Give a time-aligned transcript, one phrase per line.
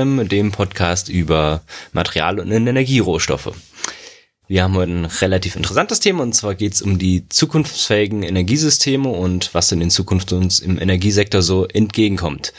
[0.00, 3.52] FM, dem Podcast über Material- und Energierohstoffe.
[4.48, 9.08] Wir haben heute ein relativ interessantes Thema und zwar geht es um die zukunftsfähigen Energiesysteme
[9.08, 12.52] und was denn in Zukunft uns im Energiesektor so entgegenkommt.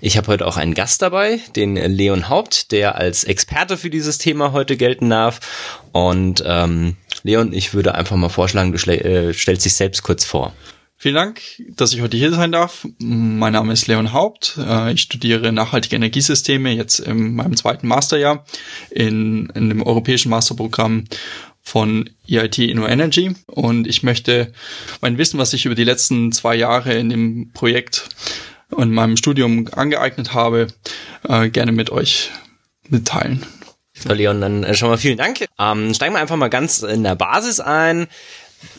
[0.00, 4.18] Ich habe heute auch einen Gast dabei, den Leon Haupt, der als Experte für dieses
[4.18, 5.40] Thema heute gelten darf.
[5.92, 10.54] Und ähm, Leon, ich würde einfach mal vorschlagen, du äh, stellst dich selbst kurz vor.
[11.02, 12.86] Vielen Dank, dass ich heute hier sein darf.
[12.98, 14.58] Mein Name ist Leon Haupt.
[14.58, 18.44] Äh, ich studiere nachhaltige Energiesysteme jetzt in meinem zweiten Masterjahr
[18.90, 21.06] in, in dem europäischen Masterprogramm
[21.62, 24.52] von EIT InnoEnergy und ich möchte
[25.00, 28.10] mein Wissen, was ich über die letzten zwei Jahre in dem Projekt
[28.68, 30.66] und meinem Studium angeeignet habe,
[31.26, 32.30] äh, gerne mit euch
[32.90, 33.46] mitteilen.
[33.94, 35.46] So, Leon, dann äh, schon mal vielen Dank.
[35.58, 38.06] Ähm, steigen wir einfach mal ganz in der Basis ein.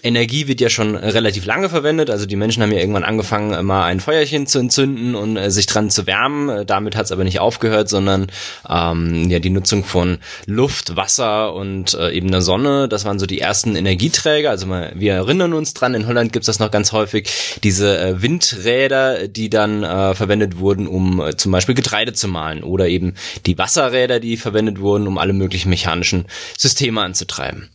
[0.04, 2.10] Energie wird ja schon relativ lange verwendet.
[2.10, 5.66] Also die Menschen haben ja irgendwann angefangen, mal ein Feuerchen zu entzünden und äh, sich
[5.66, 6.50] dran zu wärmen.
[6.50, 8.28] Äh, damit hat es aber nicht aufgehört, sondern
[8.70, 12.88] ähm, ja die Nutzung von Luft, Wasser und äh, eben der Sonne.
[12.88, 14.50] Das waren so die ersten Energieträger.
[14.50, 15.94] Also mal, wir erinnern uns dran.
[15.94, 17.30] In Holland gibt es das noch ganz häufig.
[17.64, 22.64] Diese äh, Windräder, die dann äh, verwendet wurden, um äh, zum Beispiel Getreide zu mahlen,
[22.64, 26.26] oder eben die Wasserräder, die verwendet wurden, um alle möglichen mechanischen
[26.58, 27.70] Systeme anzutreiben.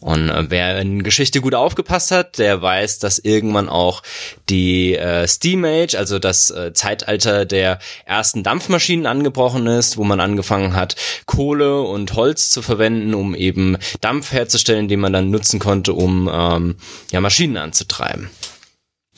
[0.00, 4.02] Und äh, wer in Geschichte gut aufgepasst hat, der weiß, dass irgendwann auch
[4.48, 10.20] die äh, Steam Age, also das äh, Zeitalter der ersten Dampfmaschinen angebrochen ist, wo man
[10.20, 10.96] angefangen hat,
[11.26, 16.30] Kohle und Holz zu verwenden, um eben Dampf herzustellen, den man dann nutzen konnte, um
[16.32, 16.76] ähm,
[17.10, 18.30] ja Maschinen anzutreiben.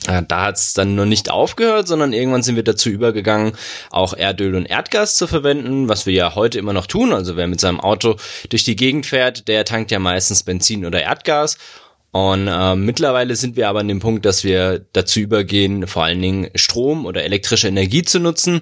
[0.07, 3.53] Äh, da hat es dann nur nicht aufgehört, sondern irgendwann sind wir dazu übergegangen,
[3.91, 7.13] auch Erdöl und Erdgas zu verwenden, was wir ja heute immer noch tun.
[7.13, 8.17] Also wer mit seinem Auto
[8.49, 11.57] durch die Gegend fährt, der tankt ja meistens Benzin oder Erdgas.
[12.11, 16.21] Und äh, mittlerweile sind wir aber an dem Punkt, dass wir dazu übergehen, vor allen
[16.21, 18.61] Dingen Strom oder elektrische Energie zu nutzen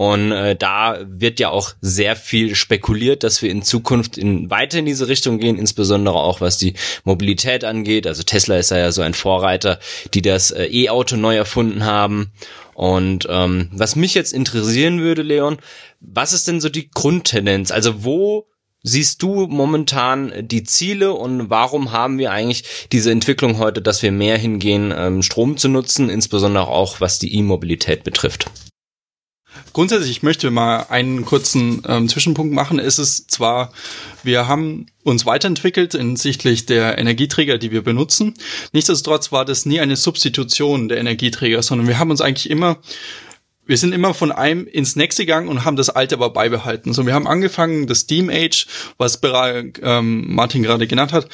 [0.00, 4.78] und äh, da wird ja auch sehr viel spekuliert, dass wir in Zukunft in, weiter
[4.78, 6.72] in diese Richtung gehen, insbesondere auch was die
[7.04, 8.06] Mobilität angeht.
[8.06, 9.78] Also Tesla ist ja so ein Vorreiter,
[10.14, 12.32] die das äh, E-Auto neu erfunden haben.
[12.72, 15.58] Und ähm, was mich jetzt interessieren würde, Leon,
[16.00, 17.70] was ist denn so die Grundtendenz?
[17.70, 18.48] Also wo
[18.82, 24.12] siehst du momentan die Ziele und warum haben wir eigentlich diese Entwicklung heute, dass wir
[24.12, 28.50] mehr hingehen, ähm, Strom zu nutzen, insbesondere auch was die E-Mobilität betrifft?
[29.72, 32.78] Grundsätzlich, ich möchte mal einen kurzen ähm, Zwischenpunkt machen.
[32.78, 33.72] Es ist zwar,
[34.22, 38.34] wir haben uns weiterentwickelt hinsichtlich der Energieträger, die wir benutzen.
[38.72, 42.78] Nichtsdestotrotz war das nie eine Substitution der Energieträger, sondern wir haben uns eigentlich immer
[43.70, 46.92] wir sind immer von einem ins nächste gegangen und haben das alte aber beibehalten.
[46.92, 48.66] So, wir haben angefangen, das Steam Age,
[48.98, 51.28] was ähm, Martin gerade genannt hat,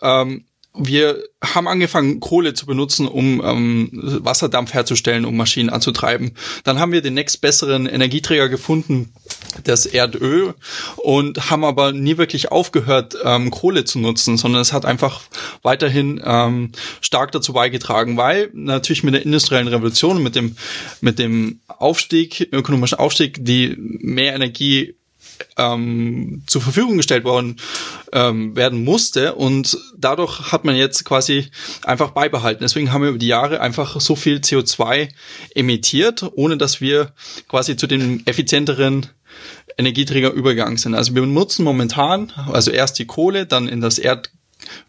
[0.00, 0.44] ähm,
[0.74, 6.32] wir haben angefangen, Kohle zu benutzen, um ähm, Wasserdampf herzustellen, um Maschinen anzutreiben.
[6.64, 9.12] Dann haben wir den nächstbesseren Energieträger gefunden,
[9.64, 10.54] das Erdöl,
[10.96, 15.22] und haben aber nie wirklich aufgehört, ähm, Kohle zu nutzen, sondern es hat einfach
[15.62, 16.70] weiterhin ähm,
[17.00, 20.56] stark dazu beigetragen, weil natürlich mit der industriellen Revolution, mit dem,
[21.00, 24.94] mit dem Aufstieg, ökonomischen Aufstieg, die mehr Energie
[25.56, 27.56] ähm, zur Verfügung gestellt worden
[28.12, 31.50] ähm, werden musste und dadurch hat man jetzt quasi
[31.84, 32.62] einfach beibehalten.
[32.62, 35.08] Deswegen haben wir über die Jahre einfach so viel CO2
[35.54, 37.12] emittiert, ohne dass wir
[37.48, 39.06] quasi zu den effizienteren
[39.78, 40.94] Energieträger übergegangen sind.
[40.94, 44.30] Also wir nutzen momentan, also erst die Kohle, dann in das Erd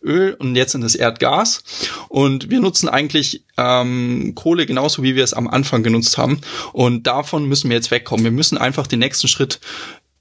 [0.03, 1.63] Öl und jetzt in das Erdgas.
[2.09, 6.41] Und wir nutzen eigentlich ähm, Kohle genauso, wie wir es am Anfang genutzt haben.
[6.73, 8.23] Und davon müssen wir jetzt wegkommen.
[8.23, 9.59] Wir müssen einfach den nächsten Schritt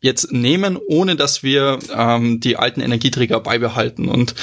[0.01, 4.09] jetzt nehmen, ohne dass wir ähm, die alten Energieträger beibehalten.
[4.09, 4.35] Und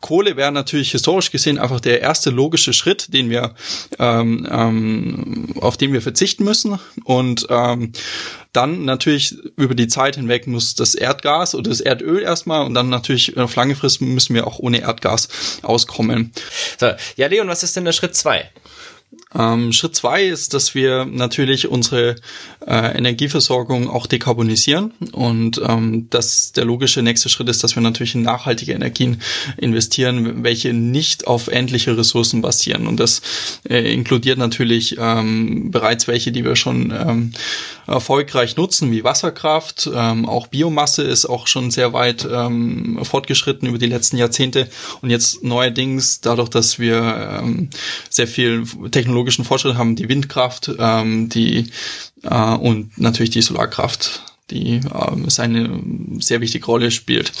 [0.00, 3.54] Kohle wäre natürlich historisch gesehen einfach der erste logische Schritt, den wir
[3.98, 6.78] ähm, ähm, auf den wir verzichten müssen.
[7.04, 7.92] Und ähm,
[8.52, 12.90] dann natürlich über die Zeit hinweg muss das Erdgas oder das Erdöl erstmal und dann
[12.90, 15.28] natürlich auf lange Frist müssen wir auch ohne Erdgas
[15.62, 16.32] auskommen.
[16.78, 18.50] So, ja, Leon, was ist denn der Schritt zwei?
[19.38, 22.16] Ähm, Schritt zwei ist, dass wir natürlich unsere
[22.66, 24.92] äh, Energieversorgung auch dekarbonisieren.
[25.12, 29.20] Und ähm, dass der logische nächste Schritt ist, dass wir natürlich in nachhaltige Energien
[29.56, 32.86] investieren, welche nicht auf endliche Ressourcen basieren.
[32.86, 33.22] Und das
[33.68, 37.32] äh, inkludiert natürlich ähm, bereits welche, die wir schon ähm,
[37.86, 39.90] erfolgreich nutzen, wie Wasserkraft.
[39.92, 44.68] Ähm, auch Biomasse ist auch schon sehr weit ähm, fortgeschritten über die letzten Jahrzehnte.
[45.00, 47.70] Und jetzt neuerdings dadurch, dass wir ähm,
[48.08, 48.64] sehr viel
[49.22, 51.70] technologischen Fortschritt haben, die Windkraft, ähm, die
[52.22, 55.80] äh, und natürlich die Solarkraft die ähm, seine
[56.18, 57.32] sehr wichtige Rolle spielt.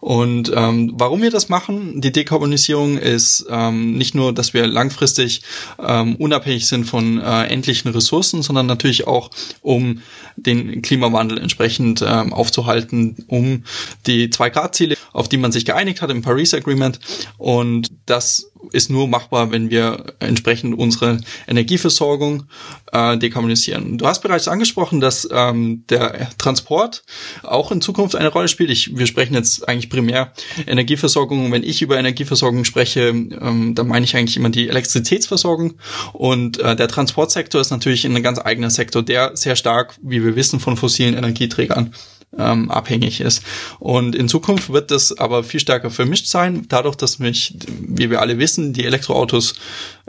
[0.00, 5.42] Und ähm, warum wir das machen, die Dekarbonisierung, ist ähm, nicht nur, dass wir langfristig
[5.78, 10.00] ähm, unabhängig sind von äh, endlichen Ressourcen, sondern natürlich auch, um
[10.36, 13.64] den Klimawandel entsprechend ähm, aufzuhalten, um
[14.06, 16.98] die zwei Grad Ziele, auf die man sich geeinigt hat im Paris Agreement.
[17.36, 22.44] Und das ist nur machbar, wenn wir entsprechend unsere Energieversorgung
[22.92, 23.98] äh, dekarbonisieren.
[23.98, 27.04] Du hast bereits angesprochen, dass ähm, der Transport
[27.42, 28.70] auch in Zukunft eine Rolle spielt.
[28.70, 30.32] Ich, wir sprechen jetzt eigentlich primär
[30.66, 31.52] Energieversorgung.
[31.52, 35.74] Wenn ich über Energieversorgung spreche, ähm, dann meine ich eigentlich immer die Elektrizitätsversorgung.
[36.12, 40.36] Und äh, der Transportsektor ist natürlich ein ganz eigener Sektor, der sehr stark, wie wir
[40.36, 41.94] wissen, von fossilen Energieträgern
[42.38, 43.42] ähm, abhängig ist.
[43.78, 48.20] Und in Zukunft wird das aber viel stärker vermischt sein, dadurch, dass mich, wie wir
[48.20, 49.54] alle wissen, die Elektroautos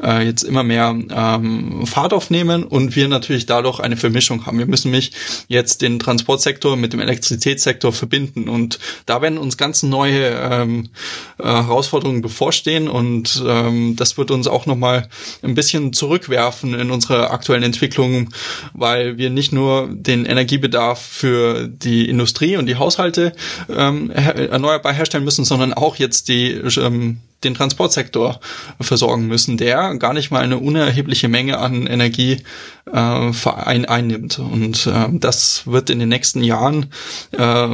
[0.02, 4.58] äh, jetzt immer mehr ähm, Fahrt aufnehmen und wir natürlich dadurch eine Vermischung haben.
[4.58, 5.12] Wir müssen mich
[5.48, 10.90] jetzt den Transportsektor mit dem Elektrizitätssektor verbinden und da werden uns ganz neue ähm,
[11.38, 15.08] äh, Herausforderungen bevorstehen und ähm, das wird uns auch nochmal
[15.42, 18.30] ein bisschen zurückwerfen in unserer aktuellen Entwicklung,
[18.74, 23.34] weil wir nicht nur den Energiebedarf für die Industrie und die Haushalte
[23.70, 28.40] ähm, erneuerbar herstellen müssen, sondern auch jetzt die ähm, den Transportsektor
[28.82, 32.44] versorgen müssen, der gar nicht mal eine unerhebliche Menge an Energie
[32.92, 34.40] äh, ein, einnimmt.
[34.40, 36.92] Und äh, das wird in den nächsten Jahren
[37.32, 37.68] äh,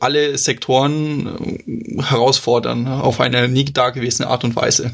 [0.00, 1.58] alle Sektoren
[1.98, 4.92] herausfordern auf eine nie dagewesene Art und Weise.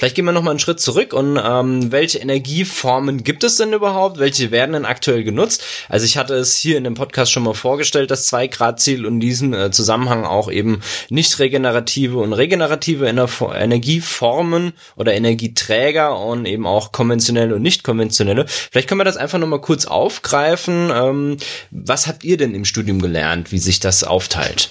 [0.00, 3.74] Vielleicht gehen wir noch mal einen Schritt zurück und ähm, welche Energieformen gibt es denn
[3.74, 4.18] überhaupt?
[4.18, 5.62] Welche werden denn aktuell genutzt?
[5.90, 9.52] Also ich hatte es hier in dem Podcast schon mal vorgestellt, das 2-Grad-Ziel und diesen
[9.52, 10.80] äh, Zusammenhang auch eben
[11.10, 18.46] nicht regenerative und regenerative Ener Energieformen oder Energieträger und eben auch konventionelle und nicht konventionelle.
[18.48, 20.90] Vielleicht können wir das einfach noch mal kurz aufgreifen.
[20.90, 21.36] Ähm,
[21.70, 24.70] was habt ihr denn im Studium gelernt, wie sich das aufteilt?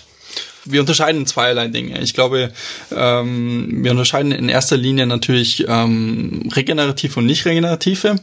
[0.65, 1.99] Wir unterscheiden zweierlei Dinge.
[2.01, 2.51] Ich glaube,
[2.95, 8.19] ähm, wir unterscheiden in erster Linie natürlich ähm, regenerative und nicht regenerative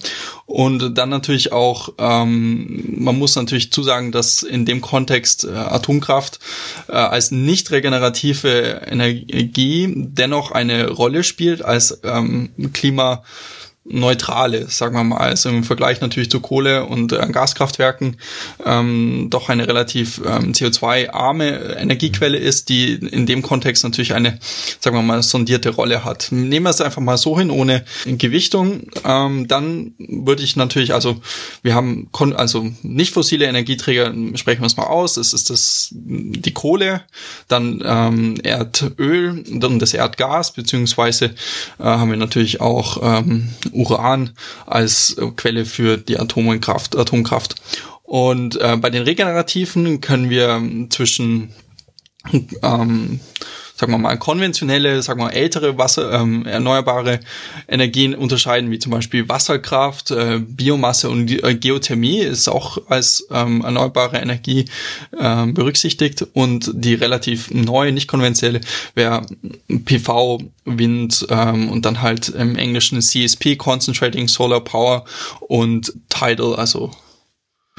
[0.46, 6.38] und dann natürlich auch, ähm, man muss natürlich zusagen, dass in dem Kontext äh, Atomkraft
[6.88, 13.22] äh, als nicht regenerative Energie dennoch eine Rolle spielt als ähm, Klima
[13.88, 18.16] neutrale, sagen wir mal, also im Vergleich natürlich zu Kohle und äh, Gaskraftwerken
[18.64, 24.38] ähm, doch eine relativ ähm, CO2-arme Energiequelle ist, die in dem Kontext natürlich eine,
[24.80, 26.28] sagen wir mal, sondierte Rolle hat.
[26.30, 31.20] Nehmen wir es einfach mal so hin, ohne Gewichtung, ähm, dann würde ich natürlich, also
[31.62, 36.52] wir haben also nicht fossile Energieträger, sprechen wir es mal aus, es ist das die
[36.52, 37.02] Kohle,
[37.48, 41.26] dann ähm, Erdöl, dann das Erdgas, beziehungsweise
[41.78, 44.30] äh, haben wir natürlich auch ähm, Uran
[44.66, 46.96] als Quelle für die Atomkraft.
[46.96, 47.56] Atomkraft.
[48.02, 51.52] Und äh, bei den Regenerativen können wir zwischen
[52.62, 53.20] ähm,
[53.76, 57.20] sagen wir mal, konventionelle, sagen wir mal, ältere Wasser, ähm, erneuerbare
[57.68, 63.62] Energien unterscheiden, wie zum Beispiel Wasserkraft, äh, Biomasse und äh, Geothermie ist auch als ähm,
[63.62, 64.64] erneuerbare Energie
[65.18, 66.26] äh, berücksichtigt.
[66.32, 68.60] Und die relativ neue, nicht konventionelle
[68.94, 69.26] wäre
[69.84, 75.04] PV, Wind ähm, und dann halt im Englischen CSP, Concentrating Solar Power
[75.40, 76.90] und Tidal, also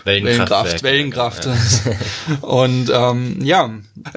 [0.07, 1.45] Wellenkraft, Wellenkraft.
[1.45, 2.37] Ja.
[2.41, 3.69] Und ähm, ja,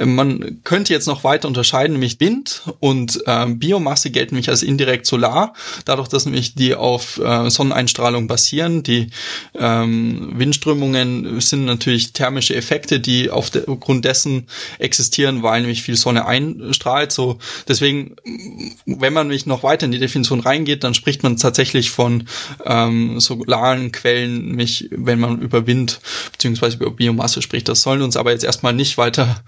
[0.05, 5.07] man könnte jetzt noch weiter unterscheiden, nämlich Wind und ähm, Biomasse gelten nämlich als indirekt
[5.07, 5.55] Solar,
[5.85, 8.83] dadurch, dass nämlich die auf äh, Sonneneinstrahlung basieren.
[8.83, 9.09] Die
[9.59, 14.47] ähm, Windströmungen sind natürlich thermische Effekte, die aufgrund dessen
[14.79, 17.13] existieren, weil nämlich viel Sonne einstrahlt.
[17.13, 18.17] So deswegen,
[18.87, 22.25] wenn man nämlich noch weiter in die Definition reingeht, dann spricht man tatsächlich von
[22.65, 26.01] ähm, solaren Quellen, nämlich wenn man über Wind Wind
[26.33, 27.69] beziehungsweise über Biomasse spricht.
[27.69, 29.43] Das sollen uns aber jetzt erstmal nicht weiter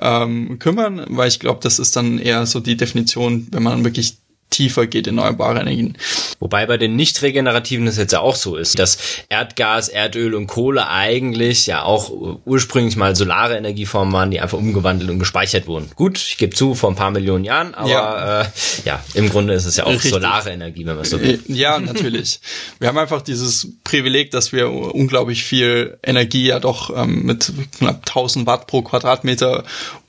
[0.00, 4.18] ähm, kümmern, weil ich glaube, das ist dann eher so die Definition, wenn man wirklich
[4.50, 5.96] tiefer geht in erneuerbare Energien.
[6.40, 10.46] Wobei bei den nicht regenerativen das jetzt ja auch so ist, dass Erdgas, Erdöl und
[10.46, 12.10] Kohle eigentlich ja auch
[12.44, 15.90] ursprünglich mal solare Energieformen waren, die einfach umgewandelt und gespeichert wurden.
[15.94, 18.46] Gut, ich gebe zu, vor ein paar Millionen Jahren, aber ja, äh,
[18.84, 20.10] ja im Grunde ist es ja auch Richtig.
[20.10, 21.42] solare Energie, wenn man es so will.
[21.48, 22.40] Äh, ja, natürlich.
[22.78, 28.02] wir haben einfach dieses Privileg, dass wir unglaublich viel Energie ja doch ähm, mit knapp
[28.06, 29.64] 1000 Watt pro Quadratmeter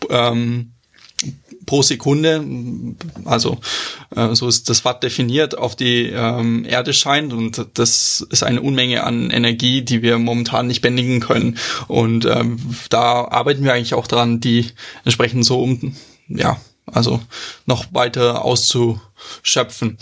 [0.09, 0.71] ähm,
[1.69, 2.43] pro Sekunde,
[3.25, 3.59] also
[4.15, 8.63] äh, so ist das Watt definiert, auf die ähm, Erde scheint und das ist eine
[8.63, 12.57] Unmenge an Energie, die wir momentan nicht bändigen können und ähm,
[12.89, 14.65] da arbeiten wir eigentlich auch dran, die
[15.05, 15.95] entsprechend so um,
[16.27, 17.21] ja, also
[17.67, 19.99] noch weiter auszuschöpfen.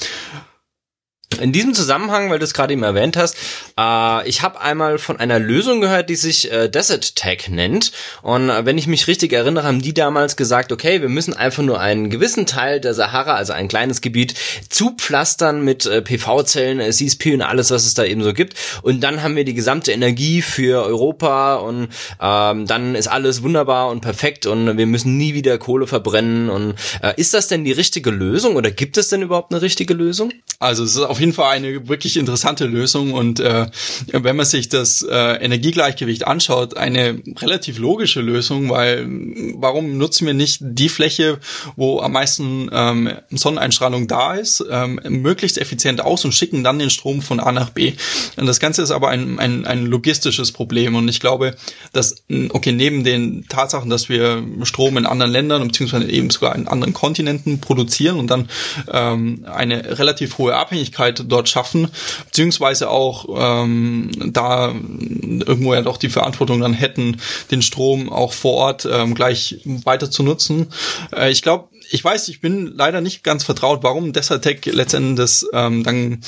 [1.41, 3.35] In diesem Zusammenhang, weil du es gerade eben erwähnt hast,
[3.77, 7.91] äh, ich habe einmal von einer Lösung gehört, die sich äh, Desert Tech nennt.
[8.21, 11.63] Und äh, wenn ich mich richtig erinnere, haben die damals gesagt, okay, wir müssen einfach
[11.63, 14.35] nur einen gewissen Teil der Sahara, also ein kleines Gebiet,
[14.69, 18.55] zupflastern mit äh, PV-Zellen, äh, CSP und alles, was es da eben so gibt.
[18.81, 21.89] Und dann haben wir die gesamte Energie für Europa und
[22.21, 26.49] ähm, dann ist alles wunderbar und perfekt und wir müssen nie wieder Kohle verbrennen.
[26.49, 29.93] Und äh, ist das denn die richtige Lösung oder gibt es denn überhaupt eine richtige
[29.93, 30.31] Lösung?
[30.59, 33.67] Also es ist auf jeden Fall eine wirklich interessante Lösung und äh,
[34.11, 39.07] wenn man sich das äh, Energiegleichgewicht anschaut, eine relativ logische Lösung, weil
[39.55, 41.39] warum nutzen wir nicht die Fläche,
[41.75, 46.89] wo am meisten ähm, Sonneneinstrahlung da ist, ähm, möglichst effizient aus und schicken dann den
[46.89, 47.93] Strom von A nach B.
[48.35, 51.55] Und das Ganze ist aber ein, ein, ein logistisches Problem und ich glaube,
[51.93, 56.67] dass, okay, neben den Tatsachen, dass wir Strom in anderen Ländern beziehungsweise eben sogar in
[56.67, 58.49] anderen Kontinenten produzieren und dann
[58.91, 61.89] ähm, eine relativ hohe Abhängigkeit dort schaffen,
[62.25, 63.25] beziehungsweise auch
[63.63, 67.17] ähm, da irgendwo ja doch die Verantwortung dann hätten,
[67.51, 70.67] den Strom auch vor Ort ähm, gleich weiter zu nutzen.
[71.15, 75.83] Äh, ich glaube, ich weiß, ich bin leider nicht ganz vertraut, warum Desertec letztendlich ähm,
[75.83, 76.21] dann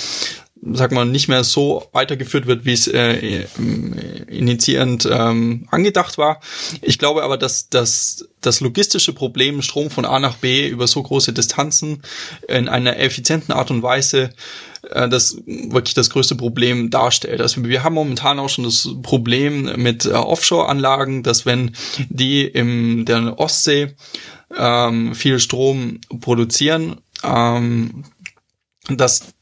[0.62, 3.46] sag mal, nicht mehr so weitergeführt wird, wie es äh,
[4.28, 6.42] initiierend ähm, angedacht war.
[6.82, 11.02] Ich glaube aber, dass, dass das logistische Problem, Strom von A nach B über so
[11.02, 12.02] große Distanzen
[12.48, 14.32] in einer effizienten Art und Weise
[14.90, 17.42] äh, das wirklich das größte Problem darstellt.
[17.42, 21.76] Also wir haben momentan auch schon das Problem mit äh, Offshore-Anlagen, dass wenn
[22.10, 23.96] die in der Ostsee
[24.56, 28.06] ähm, viel Strom produzieren, ähm,
[28.90, 29.34] dass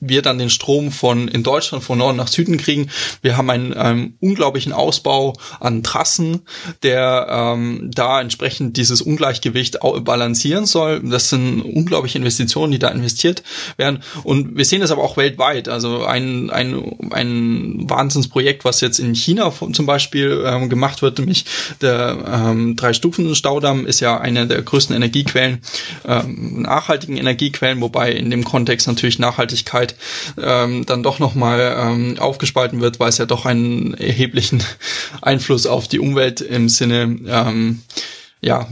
[0.00, 2.90] wir dann den Strom von in Deutschland von Norden nach Süden kriegen.
[3.22, 6.42] Wir haben einen, einen unglaublichen Ausbau an Trassen,
[6.82, 11.00] der ähm, da entsprechend dieses Ungleichgewicht balancieren soll.
[11.00, 13.42] Das sind unglaubliche Investitionen, die da investiert
[13.76, 14.02] werden.
[14.22, 15.68] Und wir sehen das aber auch weltweit.
[15.68, 21.44] Also ein, ein, ein Wahnsinnsprojekt, was jetzt in China zum Beispiel ähm, gemacht wird, nämlich
[21.80, 25.60] der ähm, Drei-Stufen-Staudamm ist ja eine der größten Energiequellen,
[26.06, 29.83] ähm, nachhaltigen Energiequellen, wobei in dem Kontext natürlich Nachhaltigkeit
[30.40, 34.62] ähm, dann doch nochmal ähm, aufgespalten wird, weil es ja doch einen erheblichen
[35.20, 37.82] Einfluss auf die Umwelt im Sinne ähm,
[38.44, 38.68] ja,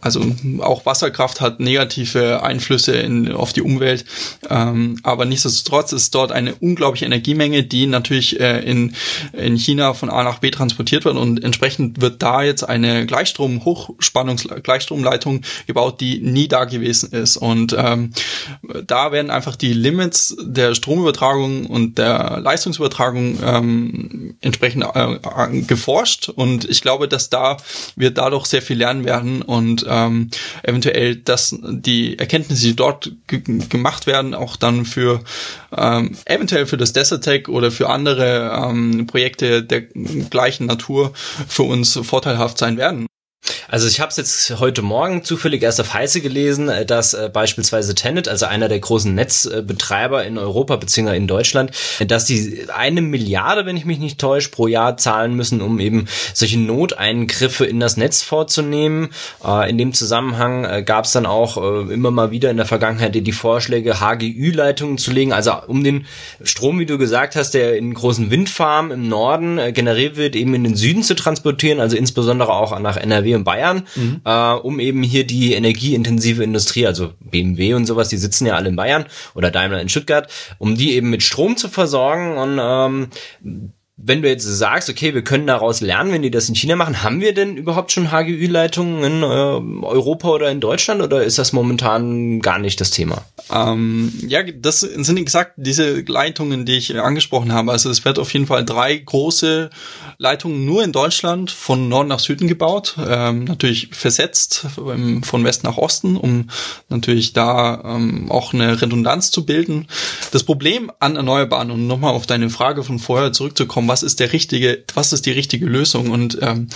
[0.00, 0.24] also
[0.60, 4.04] auch Wasserkraft hat negative Einflüsse in, auf die Umwelt,
[4.50, 8.94] ähm, aber nichtsdestotrotz ist dort eine unglaubliche Energiemenge, die natürlich äh, in,
[9.32, 11.16] in China von A nach B transportiert wird.
[11.16, 17.36] Und entsprechend wird da jetzt eine Gleichstrom, Hochspannungs-Gleichstromleitung gebaut, die nie da gewesen ist.
[17.36, 18.10] Und ähm,
[18.86, 26.28] da werden einfach die Limits der Stromübertragung und der Leistungsübertragung ähm, entsprechend äh, geforscht.
[26.28, 27.58] Und ich glaube, dass da
[27.96, 30.30] wir dadurch sehr viel lernen werden und ähm,
[30.62, 35.22] eventuell, dass die Erkenntnisse, die dort gemacht werden, auch dann für
[35.76, 41.12] ähm, eventuell für das Desertec oder für andere ähm, Projekte der gleichen Natur
[41.48, 43.06] für uns vorteilhaft sein werden.
[43.74, 47.28] Also ich habe es jetzt heute Morgen zufällig erst auf Heiße gelesen, äh, dass äh,
[47.28, 51.16] beispielsweise Tenet, also einer der großen Netzbetreiber in Europa bzw.
[51.16, 51.72] in Deutschland,
[52.06, 56.06] dass die eine Milliarde, wenn ich mich nicht täusche, pro Jahr zahlen müssen, um eben
[56.34, 59.08] solche Noteingriffe in das Netz vorzunehmen.
[59.44, 63.16] Äh, in dem Zusammenhang äh, gab es dann auch immer mal wieder in der Vergangenheit
[63.16, 66.06] die Vorschläge, HGÜ-Leitungen zu legen, also um den
[66.44, 70.62] Strom, wie du gesagt hast, der in großen Windfarmen im Norden generiert wird, eben in
[70.62, 74.20] den Süden zu transportieren, also insbesondere auch nach NRW und Bayern, mhm.
[74.24, 78.68] äh, um eben hier die energieintensive Industrie, also BMW und sowas, die sitzen ja alle
[78.68, 83.08] in Bayern oder Daimler in Stuttgart, um die eben mit Strom zu versorgen und ähm,
[83.96, 87.02] wenn du jetzt sagst, okay, wir können daraus lernen, wenn die das in China machen,
[87.04, 91.52] haben wir denn überhaupt schon HGÜ-Leitungen in äh, Europa oder in Deutschland oder ist das
[91.52, 93.24] momentan gar nicht das Thema?
[93.52, 97.70] Ähm, ja, das sind exakt diese Leitungen, die ich angesprochen habe.
[97.70, 99.70] Also es wird auf jeden Fall drei große
[100.18, 105.64] Leitungen nur in Deutschland von Norden nach Süden gebaut, ähm, natürlich versetzt ähm, von West
[105.64, 106.50] nach Osten, um
[106.88, 109.88] natürlich da ähm, auch eine Redundanz zu bilden.
[110.32, 114.32] Das Problem an Erneuerbaren, um nochmal auf deine Frage von vorher zurückzukommen, was ist der
[114.32, 116.10] richtige, was ist die richtige Lösung?
[116.10, 116.68] Und ähm,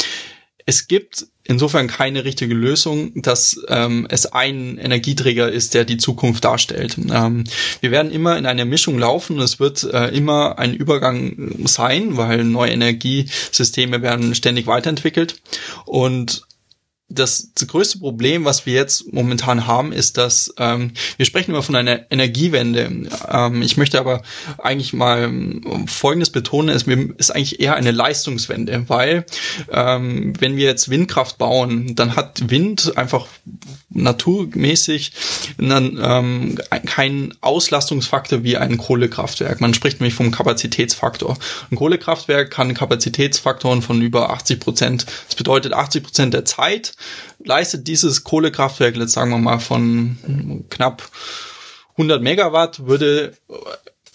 [0.67, 6.45] es gibt insofern keine richtige Lösung, dass ähm, es ein Energieträger ist, der die Zukunft
[6.45, 6.97] darstellt.
[6.99, 7.45] Ähm,
[7.81, 9.41] wir werden immer in einer Mischung laufen.
[9.41, 15.41] Es wird äh, immer ein Übergang sein, weil neue Energiesysteme werden ständig weiterentwickelt.
[15.87, 16.47] Und
[17.11, 21.75] das, größte Problem, was wir jetzt momentan haben, ist, dass ähm, wir sprechen immer von
[21.75, 23.09] einer Energiewende.
[23.31, 24.23] Ähm, ich möchte aber
[24.59, 29.25] eigentlich mal ähm, Folgendes betonen: Es ist eigentlich eher eine Leistungswende, weil
[29.73, 33.27] ähm, wenn wir jetzt Windkraft bauen, dann hat Wind einfach
[33.91, 35.13] naturmäßig
[35.57, 39.63] dann, ähm, keinen Auslastungsfaktor wie ein Kohlekraftwerk.
[39.63, 41.39] Man spricht nämlich vom Kapazitätsfaktor.
[41.71, 45.07] Ein Kohlekraftwerk kann Kapazitätsfaktoren von über 80 Prozent.
[45.27, 46.93] Das bedeutet 80 Prozent der Zeit
[47.45, 51.09] leistet dieses Kohlekraftwerk, jetzt sagen wir mal von knapp
[51.93, 53.37] 100 Megawatt, würde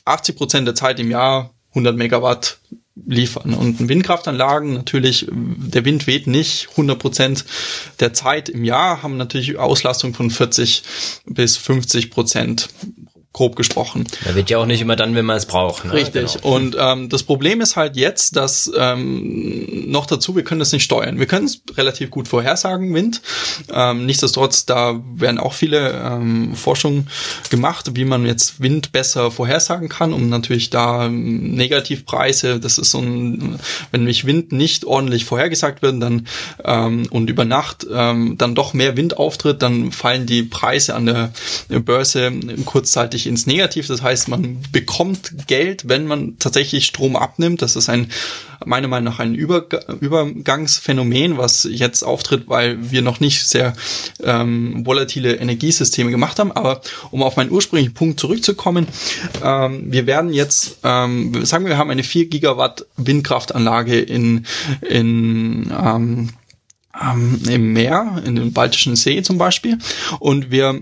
[0.06, 2.60] 80 Prozent der Zeit im Jahr 100 Megawatt
[2.96, 3.54] liefern.
[3.54, 7.46] Und Windkraftanlagen natürlich, der Wind weht nicht 100 Prozent
[8.00, 10.84] der Zeit im Jahr, haben natürlich Auslastung von 40
[11.26, 12.70] bis 50 Prozent
[13.34, 14.06] grob gesprochen.
[14.24, 15.86] Da wird ja auch nicht immer dann, wenn man es braucht.
[15.86, 15.94] Ne?
[15.94, 16.34] Richtig.
[16.34, 16.56] Genau.
[16.56, 20.84] Und ähm, das Problem ist halt jetzt, dass ähm, noch dazu, wir können das nicht
[20.84, 21.18] steuern.
[21.18, 23.22] Wir können es relativ gut vorhersagen, Wind.
[23.74, 27.10] Ähm, nichtsdestotrotz, da werden auch viele ähm, Forschungen
[27.50, 32.92] gemacht, wie man jetzt Wind besser vorhersagen kann, um natürlich da ähm, Negativpreise, das ist
[32.92, 33.60] so ein,
[33.92, 36.28] wenn mich Wind nicht ordentlich vorhergesagt wird, dann
[36.64, 41.06] ähm, und über Nacht ähm, dann doch mehr Wind auftritt, dann fallen die Preise an
[41.06, 41.32] der
[41.70, 42.32] Börse
[42.66, 43.88] kurzzeitig tatsächlich ins Negativ.
[43.88, 47.62] Das heißt, man bekommt Geld, wenn man tatsächlich Strom abnimmt.
[47.62, 48.08] Das ist ein,
[48.66, 53.74] meiner Meinung nach, ein Überg Übergangsphänomen, was jetzt auftritt, weil wir noch nicht sehr
[54.24, 56.52] ähm, volatile Energiesysteme gemacht haben.
[56.52, 58.88] Aber um auf meinen ursprünglichen Punkt zurückzukommen,
[59.44, 64.46] ähm, wir werden jetzt, ähm, sagen wir, wir haben eine 4 Gigawatt Windkraftanlage in,
[64.82, 66.30] in ähm,
[67.02, 69.78] ähm, im Meer, in dem Baltischen See zum Beispiel.
[70.20, 70.82] Und wir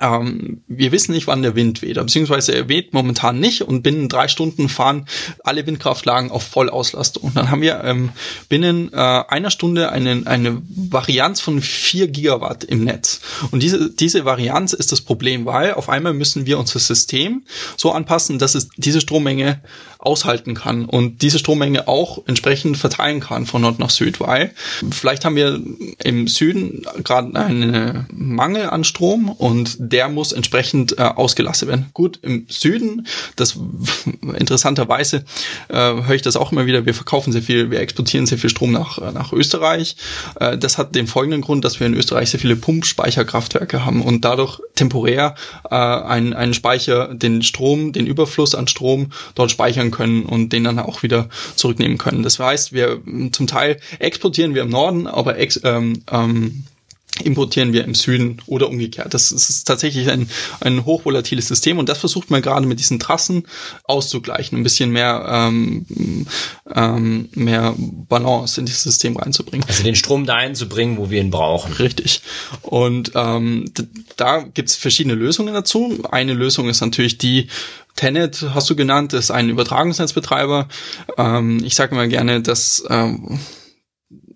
[0.00, 4.08] ähm, wir wissen nicht, wann der Wind weht, beziehungsweise er weht momentan nicht und binnen
[4.08, 5.06] drei Stunden fahren
[5.42, 7.24] alle Windkraftlagen auf Vollauslastung.
[7.24, 8.10] Und dann haben wir ähm,
[8.48, 13.20] binnen äh, einer Stunde eine, eine Varianz von vier Gigawatt im Netz.
[13.50, 17.44] Und diese, diese Varianz ist das Problem, weil auf einmal müssen wir unser System
[17.76, 19.60] so anpassen, dass es diese Strommenge
[19.98, 24.52] aushalten kann und diese Strommenge auch entsprechend verteilen kann von Nord nach Süd, weil
[24.90, 25.60] vielleicht haben wir
[26.02, 31.86] im Süden gerade einen Mangel an Strom und der muss entsprechend äh, ausgelastet werden.
[31.92, 33.58] Gut, im Süden, das
[34.38, 35.24] interessanterweise
[35.68, 38.50] äh, höre ich das auch immer wieder, wir verkaufen sehr viel, wir exportieren sehr viel
[38.50, 39.96] Strom nach, nach Österreich.
[40.40, 44.24] Äh, das hat den folgenden Grund, dass wir in Österreich sehr viele Pumpspeicherkraftwerke haben und
[44.24, 45.34] dadurch temporär
[45.70, 50.64] äh, einen, einen Speicher, den Strom, den Überfluss an Strom dort speichern können und den
[50.64, 52.22] dann auch wieder zurücknehmen können.
[52.22, 53.00] Das heißt, wir
[53.32, 56.64] zum Teil exportieren wir im Norden, aber ex, ähm, ähm,
[57.22, 59.14] importieren wir im Süden oder umgekehrt.
[59.14, 60.28] Das ist tatsächlich ein,
[60.60, 63.46] ein hochvolatiles System und das versucht man gerade mit diesen Trassen
[63.84, 66.26] auszugleichen, ein bisschen mehr, ähm,
[66.74, 69.64] ähm, mehr Balance in dieses System reinzubringen.
[69.68, 71.72] Also den Strom dahin zu bringen, wo wir ihn brauchen.
[71.74, 72.22] Richtig.
[72.62, 73.70] Und ähm,
[74.16, 76.00] da gibt's verschiedene Lösungen dazu.
[76.10, 77.48] Eine Lösung ist natürlich die,
[77.96, 80.68] Tenet hast du genannt, ist ein Übertragungsnetzbetreiber.
[81.16, 83.38] Ähm, ich sage immer gerne, dass ähm,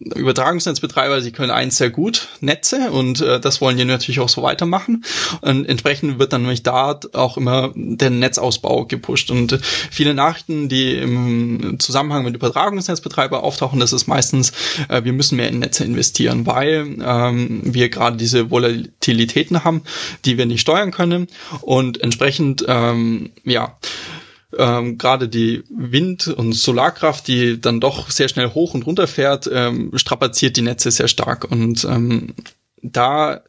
[0.01, 4.43] Übertragungsnetzbetreiber, sie können eins sehr gut, Netze, und äh, das wollen die natürlich auch so
[4.43, 5.05] weitermachen.
[5.41, 9.31] Und entsprechend wird dann nämlich da auch immer der Netzausbau gepusht.
[9.31, 14.53] Und äh, viele Nachrichten, die im Zusammenhang mit Übertragungsnetzbetreiber auftauchen, das ist meistens,
[14.89, 19.83] äh, wir müssen mehr in Netze investieren, weil ähm, wir gerade diese Volatilitäten haben,
[20.25, 21.27] die wir nicht steuern können.
[21.61, 23.77] Und entsprechend, ähm, ja,
[24.57, 29.49] ähm, gerade die Wind- und Solarkraft, die dann doch sehr schnell hoch und runter fährt,
[29.53, 31.51] ähm, strapaziert die Netze sehr stark.
[31.51, 32.35] Und ähm,
[32.83, 33.43] da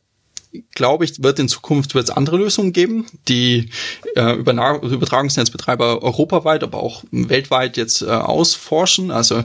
[0.74, 3.70] glaube ich, wird in Zukunft wird es andere Lösungen geben, die
[4.16, 9.12] äh, Übertragungsnetzbetreiber europaweit, aber auch weltweit jetzt äh, ausforschen.
[9.12, 9.44] Also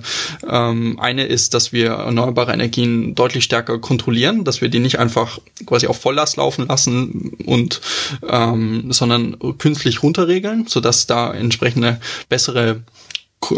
[0.48, 5.38] ähm, eine ist, dass wir erneuerbare Energien deutlich stärker kontrollieren, dass wir die nicht einfach
[5.66, 7.82] quasi auf Volllast laufen lassen und
[8.26, 12.82] ähm, sondern künstlich runterregeln, sodass da entsprechende bessere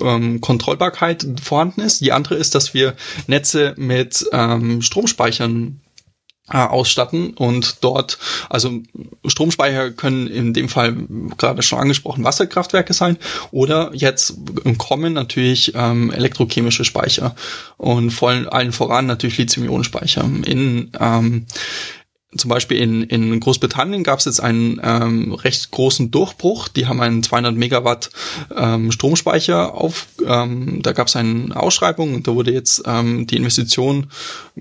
[0.03, 2.01] ähm, Kontrollbarkeit vorhanden ist.
[2.01, 2.95] Die andere ist, dass wir
[3.29, 5.81] Netze mit ähm, Stromspeichern
[6.53, 8.81] äh, ausstatten und dort, also
[9.27, 10.97] Stromspeicher können in dem Fall
[11.37, 13.19] gerade schon angesprochen Wasserkraftwerke sein
[13.51, 14.37] oder jetzt
[14.79, 17.35] Kommen natürlich ähm, elektrochemische Speicher
[17.77, 20.25] und vor allen voran natürlich Lithium-Ionen-Speicher.
[20.45, 21.47] In ähm,
[22.39, 26.69] zum Beispiel in, in Großbritannien gab es jetzt einen ähm, recht großen Durchbruch.
[26.69, 28.11] Die haben einen 200 Megawatt
[28.57, 30.07] ähm, Stromspeicher auf.
[30.25, 34.09] Ähm, da gab es eine Ausschreibung und da wurde jetzt ähm, die Investition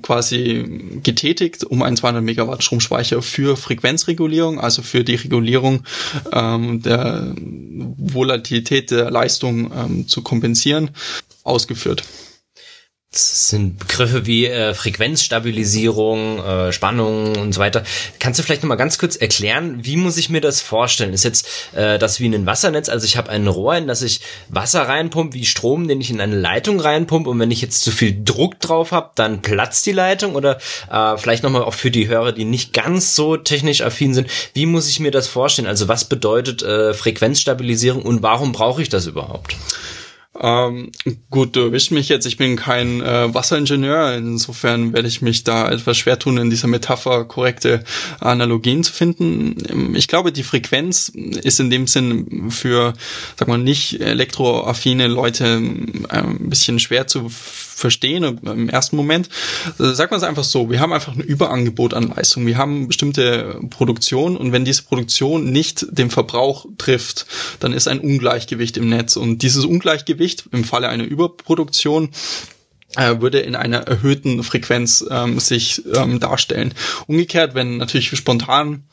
[0.01, 5.83] quasi getätigt, um einen 200 Megawatt Stromspeicher für Frequenzregulierung, also für die Regulierung
[6.31, 10.91] ähm, der Volatilität der Leistung ähm, zu kompensieren,
[11.43, 12.03] ausgeführt.
[13.15, 17.84] Das sind Begriffe wie äh, Frequenzstabilisierung, äh, Spannung und so weiter.
[18.19, 21.13] Kannst du vielleicht noch mal ganz kurz erklären, wie muss ich mir das vorstellen?
[21.13, 22.89] Ist jetzt äh, das wie ein Wassernetz?
[22.89, 26.19] Also ich habe ein Rohr, in das ich Wasser reinpumpe, wie Strom, den ich in
[26.19, 29.93] eine Leitung reinpumpe und wenn ich jetzt zu viel Druck drauf habe, dann platzt die
[29.93, 30.58] Leitung oder
[30.91, 34.30] äh, vielleicht noch mal auch für die Hörer, die nicht ganz so technisch affin sind,
[34.54, 35.69] wie muss ich mir das vorstellen?
[35.69, 39.56] Also was bedeutet äh, Frequenzstabilisierung und warum brauche ich das überhaupt?
[40.38, 40.91] Ähm,
[41.30, 42.26] gut, du erwischt mich jetzt.
[42.26, 44.15] Ich bin kein äh, Wasseringenieur.
[44.15, 47.84] Insofern werde ich mich da etwas schwer tun, in dieser Metapher korrekte
[48.19, 49.95] Analogien zu finden.
[49.95, 52.93] Ich glaube, die Frequenz ist in dem Sinn für,
[53.38, 55.62] sag mal, nicht elektroaffine Leute
[56.10, 57.32] äh, ein bisschen schwer zu
[57.75, 59.29] verstehen im ersten Moment.
[59.77, 62.45] Also sagt man es einfach so, wir haben einfach ein Überangebot an Leistung.
[62.45, 67.25] Wir haben bestimmte Produktion und wenn diese Produktion nicht den Verbrauch trifft,
[67.59, 69.17] dann ist ein Ungleichgewicht im Netz.
[69.17, 72.09] Und dieses Ungleichgewicht im Falle einer Überproduktion
[72.95, 76.73] äh, würde in einer erhöhten Frequenz ähm, sich ähm, darstellen.
[77.07, 78.85] Umgekehrt, wenn natürlich spontan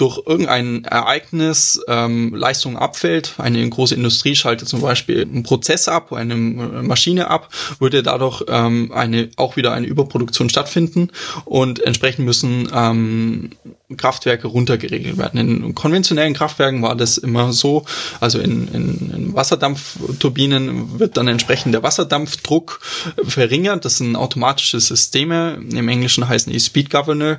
[0.00, 6.12] durch irgendein Ereignis ähm, Leistung abfällt, eine große Industrie schaltet zum Beispiel einen Prozess ab,
[6.12, 11.10] eine Maschine ab, würde dadurch ähm, eine auch wieder eine Überproduktion stattfinden.
[11.44, 13.50] Und entsprechend müssen ähm,
[13.96, 15.40] Kraftwerke runtergeregelt werden.
[15.40, 17.84] In konventionellen Kraftwerken war das immer so,
[18.20, 22.80] also in, in, in Wasserdampfturbinen wird dann entsprechend der Wasserdampfdruck
[23.24, 23.84] verringert.
[23.84, 27.38] Das sind automatische Systeme, im Englischen heißen die Speed Governor.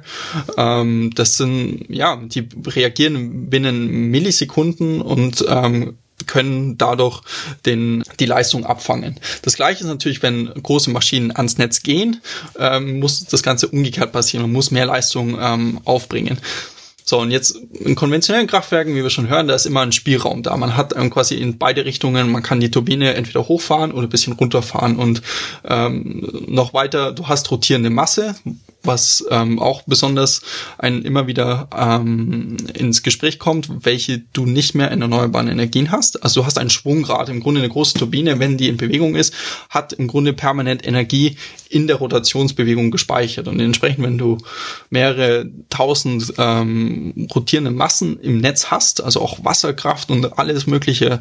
[0.58, 7.22] Ähm, das sind, ja, die reagieren binnen Millisekunden und ähm, können dadurch
[7.66, 9.20] den, die Leistung abfangen.
[9.42, 12.22] Das gleiche ist natürlich, wenn große Maschinen ans Netz gehen,
[12.58, 16.40] ähm, muss das Ganze umgekehrt passieren und muss mehr Leistung ähm, aufbringen.
[17.04, 20.44] So, und jetzt in konventionellen Kraftwerken, wie wir schon hören, da ist immer ein Spielraum
[20.44, 20.56] da.
[20.56, 24.10] Man hat ähm, quasi in beide Richtungen, man kann die Turbine entweder hochfahren oder ein
[24.10, 25.22] bisschen runterfahren und
[25.66, 28.36] ähm, noch weiter, du hast rotierende Masse,
[28.84, 30.42] was ähm, auch besonders
[30.78, 36.24] ein immer wieder ähm, ins Gespräch kommt, welche du nicht mehr in erneuerbaren Energien hast.
[36.24, 39.34] Also du hast ein Schwungrad, im Grunde eine große Turbine, wenn die in Bewegung ist,
[39.70, 41.38] hat im Grunde permanent Energie
[41.70, 43.48] in der Rotationsbewegung gespeichert.
[43.48, 44.38] Und entsprechend, wenn du
[44.90, 51.20] mehrere tausend ähm, rotierende Massen im Netz hast, also auch Wasserkraft und alles mögliche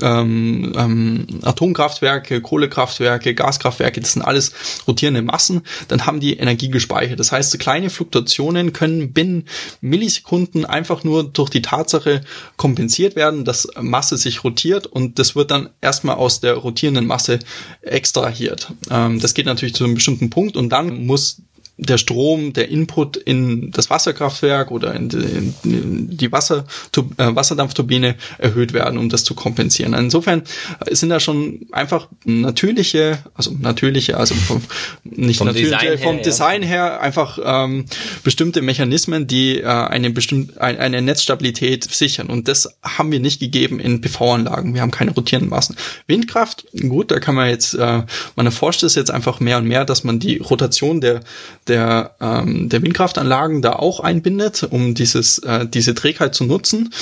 [0.00, 4.52] ähm, ähm, Atomkraftwerke, Kohlekraftwerke, Gaskraftwerke, das sind alles
[4.86, 7.20] rotierende Massen, dann haben die Energie gespeichert.
[7.20, 9.44] Das heißt, kleine Fluktuationen können binnen
[9.80, 12.22] Millisekunden einfach nur durch die Tatsache
[12.56, 17.38] kompensiert werden, dass Masse sich rotiert und das wird dann erstmal aus der rotierenden Masse
[17.82, 18.72] extrahiert.
[18.90, 21.42] Ähm, das geht natürlich zu einem bestimmten Punkt und dann muss
[21.78, 26.64] der Strom, der Input in das Wasserkraftwerk oder in die, Wasser,
[26.96, 29.94] äh, Wasserdampfturbine erhöht werden, um das zu kompensieren.
[29.94, 30.42] Insofern
[30.90, 34.62] sind da schon einfach natürliche, also natürliche, also vom,
[35.04, 37.86] nicht vom natürliche, Design vom her, Design her einfach ähm,
[38.22, 42.28] bestimmte Mechanismen, die äh, eine bestimmte ein, eine Netzstabilität sichern.
[42.28, 44.74] Und das haben wir nicht gegeben in PV-Anlagen.
[44.74, 45.76] Wir haben keine rotierenden Massen.
[46.06, 48.02] Windkraft, gut, da kann man jetzt, äh,
[48.36, 51.20] man erforscht es jetzt einfach mehr und mehr, dass man die Rotation der
[51.68, 56.92] der, ähm, der Windkraftanlagen da auch einbindet, um dieses, äh, diese Trägheit zu nutzen.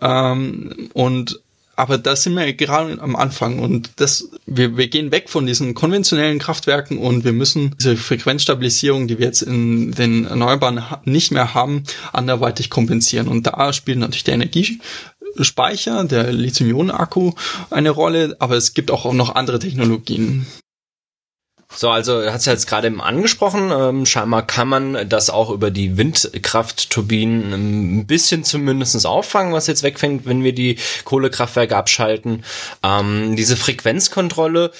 [0.00, 1.40] Ähm, und
[1.76, 5.74] aber da sind wir gerade am Anfang und das, wir, wir gehen weg von diesen
[5.74, 11.52] konventionellen Kraftwerken und wir müssen diese Frequenzstabilisierung, die wir jetzt in den Erneuerbaren nicht mehr
[11.52, 13.28] haben, anderweitig kompensieren.
[13.28, 17.32] Und da spielt natürlich der Energiespeicher, der Lithium-Ionen-Akku
[17.68, 20.46] eine Rolle, aber es gibt auch noch andere Technologien.
[21.74, 23.70] So, also hat es jetzt gerade eben angesprochen.
[23.70, 29.82] Ähm, scheinbar kann man das auch über die Windkraftturbinen ein bisschen zumindestens auffangen, was jetzt
[29.82, 32.44] wegfängt, wenn wir die Kohlekraftwerke abschalten.
[32.82, 34.70] Ähm, diese Frequenzkontrolle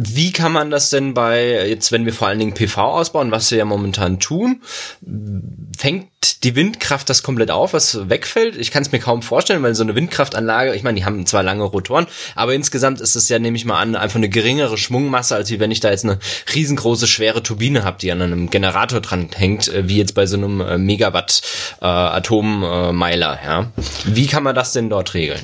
[0.00, 3.50] Wie kann man das denn bei, jetzt wenn wir vor allen Dingen PV ausbauen, was
[3.50, 4.62] wir ja momentan tun,
[5.76, 8.56] fängt die Windkraft das komplett auf, was wegfällt?
[8.56, 11.42] Ich kann es mir kaum vorstellen, weil so eine Windkraftanlage, ich meine, die haben zwar
[11.42, 12.06] lange Rotoren,
[12.36, 15.58] aber insgesamt ist es ja, nehme ich mal an, einfach eine geringere Schwungmasse, als wie
[15.58, 16.20] wenn ich da jetzt eine
[16.54, 20.36] riesengroße, schwere Turbine habe, die an einem Generator dran hängt, äh, wie jetzt bei so
[20.36, 21.42] einem äh, Megawatt
[21.80, 23.40] äh, Atommeiler.
[23.44, 23.72] Ja?
[24.04, 25.40] Wie kann man das denn dort regeln?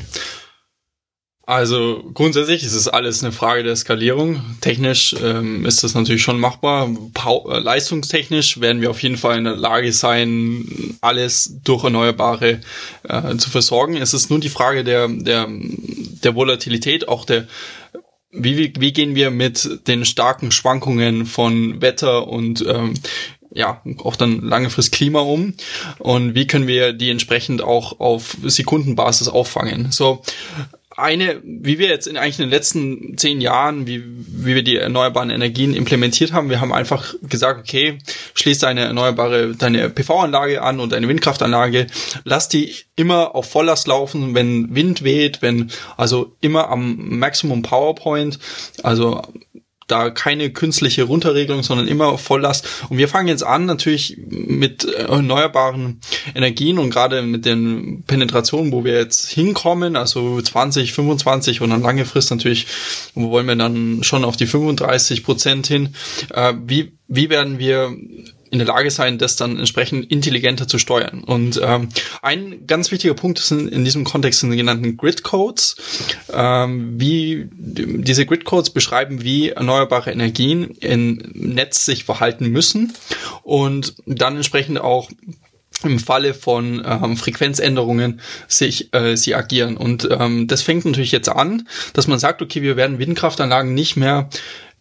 [1.47, 4.41] Also grundsätzlich ist es alles eine Frage der Skalierung.
[4.63, 6.89] Technisch ähm, ist das natürlich schon machbar.
[7.13, 12.61] Pau äh, leistungstechnisch werden wir auf jeden Fall in der Lage sein, alles durch Erneuerbare
[13.07, 13.97] äh, zu versorgen.
[13.97, 17.47] Es ist nur die Frage der, der, der Volatilität, auch der
[18.37, 22.95] wie, wie gehen wir mit den starken Schwankungen von Wetter und ähm,
[23.53, 25.55] ja, auch dann lange Frist Klima um
[25.99, 29.93] und wie können wir die entsprechend auch auf Sekundenbasis auffangen.
[29.93, 30.23] So,
[30.97, 34.77] eine, wie wir jetzt in eigentlich in den letzten zehn Jahren, wie, wie wir die
[34.77, 37.99] erneuerbaren Energien implementiert haben, wir haben einfach gesagt, okay,
[38.35, 41.87] schließ deine erneuerbare, deine PV-Anlage an und deine Windkraftanlage,
[42.25, 48.39] lass die immer auf Volllast laufen, wenn Wind weht, wenn, also immer am Maximum PowerPoint,
[48.83, 49.23] also
[49.87, 52.67] da keine künstliche Runterregelung, sondern immer Volllast.
[52.89, 56.01] Und wir fangen jetzt an natürlich mit erneuerbaren
[56.35, 61.83] Energien und gerade mit den Penetrationen, wo wir jetzt hinkommen, also 20, 25 und dann
[61.83, 62.67] lange Frist natürlich,
[63.15, 65.95] wo wollen wir dann schon auf die 35 Prozent hin.
[66.33, 67.95] Äh, wie, wie werden wir
[68.55, 71.25] in der Lage sein, das dann entsprechend intelligenter zu steuern.
[71.25, 71.89] Und ähm,
[72.23, 75.75] ein ganz wichtiger Punkt sind in diesem Kontext sind die genannten Grid Codes.
[76.33, 82.93] Ähm, wie diese Grid Codes beschreiben, wie erneuerbare Energien im Netz sich verhalten müssen
[83.43, 85.11] und dann entsprechend auch
[85.83, 91.29] im Falle von ähm, Frequenzänderungen sich äh, sie agieren und ähm, das fängt natürlich jetzt
[91.29, 94.31] an, dass man sagt, okay, wir werden Windkraftanlagen nicht mehr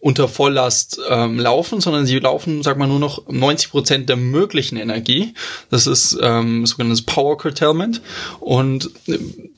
[0.04, 4.76] unter Volllast ähm, laufen, sondern sie laufen, sag mal, nur noch 90 Prozent der möglichen
[4.76, 5.34] Energie.
[5.70, 8.02] Das ist ähm, sogenanntes Power Curtailment.
[8.42, 8.92] Und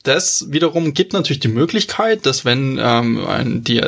[0.04, 3.82] das wiederum gibt natürlich die Möglichkeit, dass wenn ähm, ein, die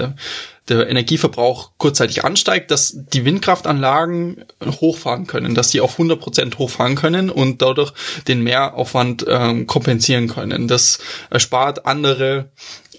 [0.68, 6.96] der Energieverbrauch kurzzeitig ansteigt, dass die Windkraftanlagen hochfahren können, dass sie auf 100 Prozent hochfahren
[6.96, 7.92] können und dadurch
[8.26, 10.68] den Mehraufwand ähm, kompensieren können.
[10.68, 10.98] Das
[11.30, 12.50] erspart andere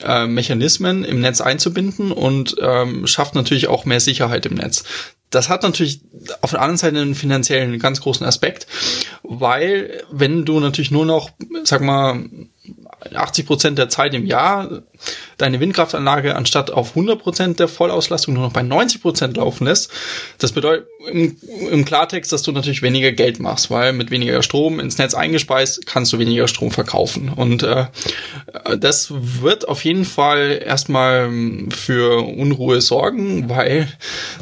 [0.01, 4.83] äh, Mechanismen im Netz einzubinden und ähm, schafft natürlich auch mehr Sicherheit im Netz.
[5.29, 6.01] Das hat natürlich
[6.41, 8.65] auf der anderen Seite einen finanziellen ganz großen Aspekt,
[9.21, 11.29] weil wenn du natürlich nur noch,
[11.63, 12.23] sag mal,
[13.13, 14.81] 80 Prozent der Zeit im Jahr
[15.37, 19.91] deine Windkraftanlage anstatt auf 100 Prozent der Vollauslastung nur noch bei 90 Prozent laufen lässt,
[20.37, 21.37] das bedeutet im,
[21.71, 25.85] im, Klartext, dass du natürlich weniger Geld machst, weil mit weniger Strom ins Netz eingespeist
[25.85, 27.29] kannst du weniger Strom verkaufen.
[27.29, 27.85] Und äh,
[28.77, 31.31] das wird auf jeden Fall erstmal
[31.69, 33.87] für Unruhe sorgen, weil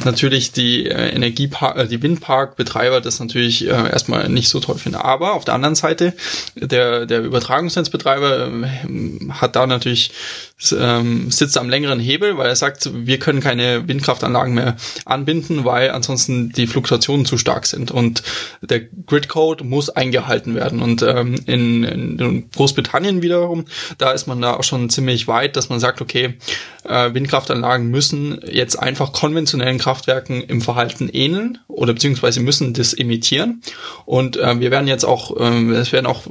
[0.03, 4.97] natürlich die äh, äh, die Windparkbetreiber das natürlich äh, erstmal nicht so toll finden.
[4.97, 6.13] Aber auf der anderen Seite,
[6.55, 8.36] der, der Übertragungsnetzbetreiber
[9.29, 10.11] hat da natürlich
[10.77, 15.91] ähm, sitzt am längeren Hebel, weil er sagt, wir können keine Windkraftanlagen mehr anbinden, weil
[15.91, 17.91] ansonsten die Fluktuationen zu stark sind.
[17.91, 18.23] Und
[18.61, 20.81] der Grid-Code muss eingehalten werden.
[20.81, 23.65] Und ähm, in, in Großbritannien wiederum,
[23.99, 26.37] da ist man da auch schon ziemlich weit, dass man sagt, okay,
[26.83, 33.61] äh, Windkraftanlagen müssen jetzt einfach konventionellen Kraftwerken im Verhalten ähneln oder beziehungsweise müssen das emittieren.
[34.05, 36.23] Und äh, wir werden jetzt auch, äh, es werden auch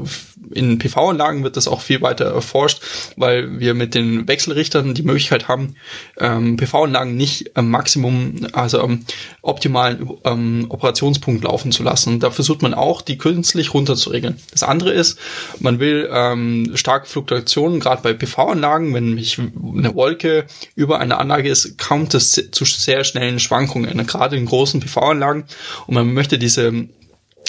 [0.52, 2.80] in PV-Anlagen wird das auch viel weiter erforscht,
[3.16, 5.76] weil wir mit den Wechselrichtern die Möglichkeit haben,
[6.18, 9.04] ähm, PV-Anlagen nicht am Maximum, also am
[9.42, 12.20] optimalen ähm, Operationspunkt laufen zu lassen.
[12.20, 14.38] Da versucht man auch, die künstlich runterzuregeln.
[14.50, 15.18] Das andere ist,
[15.60, 21.48] man will ähm, starke Fluktuationen, gerade bei PV-Anlagen, wenn mich eine Wolke über eine Anlage
[21.48, 25.44] ist, kommt es zu sehr schnellen Schwankungen, gerade in großen PV-Anlagen.
[25.86, 26.88] Und man möchte diese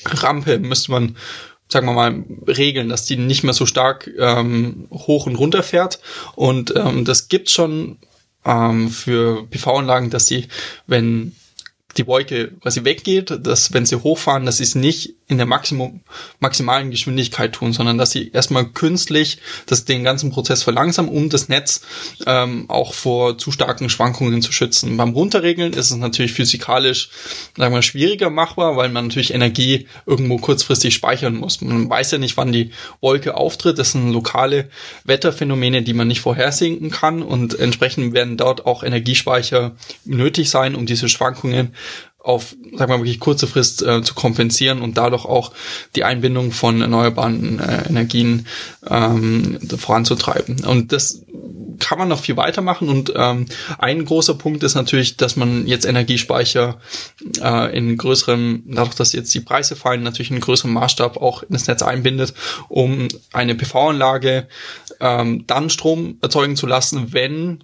[0.06, 1.16] Rampe, müsste man
[1.70, 6.00] sagen wir mal, regeln, dass die nicht mehr so stark ähm, hoch und runter fährt.
[6.36, 7.98] Und ähm, das gibt schon
[8.46, 10.48] ähm, für PV-Anlagen, dass die,
[10.88, 11.36] wenn
[11.98, 16.02] die Wolke quasi weggeht, dass wenn sie hochfahren, dass sie es nicht in der Maximum,
[16.40, 21.50] maximalen Geschwindigkeit tun, sondern dass sie erstmal künstlich das, den ganzen Prozess verlangsamen, um das
[21.50, 21.82] Netz
[22.26, 24.96] ähm, auch vor zu starken Schwankungen zu schützen.
[24.96, 27.10] Beim Runterregeln ist es natürlich physikalisch
[27.58, 31.62] sagen wir, schwieriger machbar, weil man natürlich Energie irgendwo kurzfristig speichern muss.
[31.62, 33.80] Man weiß ja nicht, wann die Wolke auftritt.
[33.80, 34.70] Das sind lokale
[35.04, 40.86] Wetterphänomene, die man nicht vorhersehen kann und entsprechend werden dort auch Energiespeicher nötig sein, um
[40.86, 41.74] diese Schwankungen
[42.20, 45.54] auf, sagen wir mal, wirklich kurze Frist äh, zu kompensieren und dadurch auch
[45.96, 48.48] die Einbindung von erneuerbaren äh, Energien
[48.90, 50.66] ähm, voranzutreiben.
[50.66, 51.24] Und das
[51.80, 53.46] kann man noch viel weitermachen und ähm,
[53.78, 56.80] ein großer Punkt ist natürlich, dass man jetzt Energiespeicher
[57.42, 61.50] äh, in größerem, dadurch, dass jetzt die Preise fallen, natürlich in größerem Maßstab auch in
[61.52, 62.34] das Netz einbindet,
[62.68, 64.48] um eine PV-Anlage
[65.00, 67.64] ähm, dann Strom erzeugen zu lassen, wenn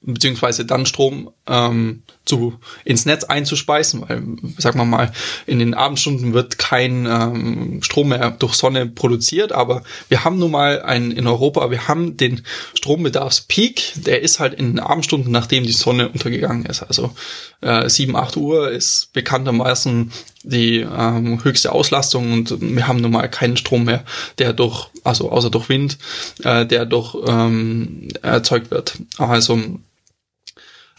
[0.00, 4.22] beziehungsweise dann Strom ähm, zu ins Netz einzuspeisen, weil
[4.58, 5.12] sagen wir mal
[5.46, 10.50] in den Abendstunden wird kein ähm, Strom mehr durch Sonne produziert, aber wir haben nun
[10.50, 12.42] mal ein in Europa, wir haben den
[12.74, 16.82] Strombedarfspeak, der ist halt in den Abendstunden, nachdem die Sonne untergegangen ist.
[16.82, 17.12] Also
[17.60, 20.12] äh, 7, 8 Uhr ist bekanntermaßen
[20.44, 24.04] die ähm, höchste Auslastung und wir haben nun mal keinen Strom mehr,
[24.38, 25.98] der durch, also außer durch Wind,
[26.42, 28.98] äh, der durch ähm, erzeugt wird.
[29.18, 29.58] Also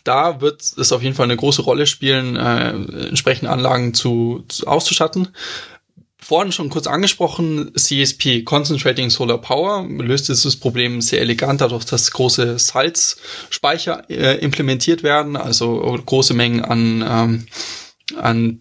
[0.06, 2.70] da wird es auf jeden Fall eine große Rolle spielen, äh,
[3.08, 5.30] entsprechende Anlagen zu, zu auszustatten.
[6.18, 12.12] Vorhin schon kurz angesprochen, CSP, Concentrating Solar Power, löst dieses Problem sehr elegant dadurch, dass
[12.12, 17.48] große Salzspeicher äh, implementiert werden, also große Mengen an, ähm,
[18.20, 18.60] an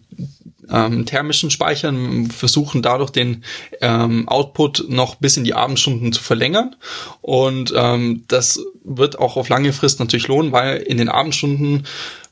[0.71, 3.43] ähm, thermischen Speichern, versuchen dadurch den
[3.81, 6.75] ähm, Output noch bis in die Abendstunden zu verlängern.
[7.21, 11.83] Und ähm, das wird auch auf lange Frist natürlich lohnen, weil in den Abendstunden,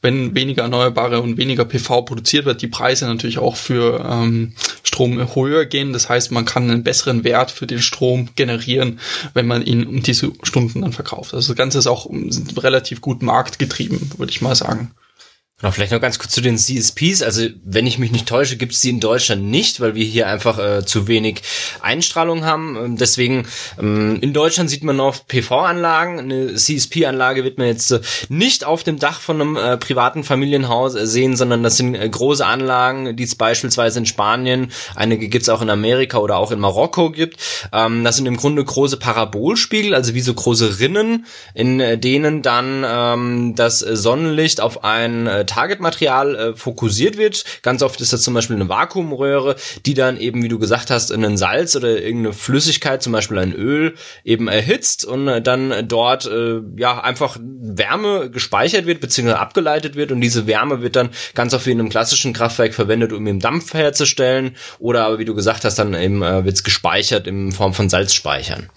[0.02, 5.34] wenn weniger erneuerbare und weniger PV produziert wird, die Preise natürlich auch für ähm, Strom
[5.34, 5.93] höher gehen.
[5.93, 9.00] Das heißt, man kann einen besseren Wert für den Strom generieren,
[9.34, 11.34] wenn man ihn um diese Stunden dann verkauft.
[11.34, 12.08] Also das Ganze ist auch
[12.58, 14.91] relativ gut marktgetrieben, würde ich mal sagen.
[15.63, 17.21] Genau, vielleicht noch ganz kurz zu den CSPs.
[17.21, 20.28] Also, wenn ich mich nicht täusche, gibt es die in Deutschland nicht, weil wir hier
[20.28, 21.41] einfach äh, zu wenig
[21.82, 22.76] Einstrahlung haben.
[22.76, 23.47] Ähm, deswegen,
[23.80, 26.19] ähm, in Deutschland sieht man noch PV-Anlagen.
[26.19, 30.95] Eine CSP-Anlage wird man jetzt äh, nicht auf dem Dach von einem äh, privaten Familienhaus
[30.95, 35.43] äh, sehen, sondern das sind äh, große Anlagen, die es beispielsweise in Spanien, einige gibt
[35.43, 37.38] es auch in Amerika oder auch in Marokko gibt.
[37.71, 42.41] Ähm, das sind im Grunde große Parabolspiegel, also wie so große Rinnen, in äh, denen
[42.41, 47.43] dann ähm, das Sonnenlicht auf ein Targetmaterial äh, fokussiert wird.
[47.61, 51.11] Ganz oft ist das zum Beispiel eine Vakuumröhre, die dann eben, wie du gesagt hast,
[51.11, 56.25] einen Salz oder irgendeine Flüssigkeit, zum Beispiel ein Öl, eben erhitzt und äh, dann dort
[56.25, 61.53] äh, ja einfach Wärme gespeichert wird beziehungsweise abgeleitet wird und diese Wärme wird dann ganz
[61.53, 65.35] oft wie in einem klassischen Kraftwerk verwendet, um eben Dampf herzustellen oder aber wie du
[65.35, 68.69] gesagt hast, dann eben äh, wird es gespeichert in Form von Salzspeichern.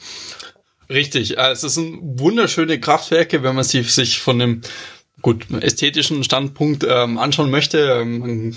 [0.88, 4.60] Richtig, also es sind wunderschöne Kraftwerke, wenn man sie sich von dem
[5.26, 8.54] gut ästhetischen Standpunkt ähm, anschauen möchte, ähm,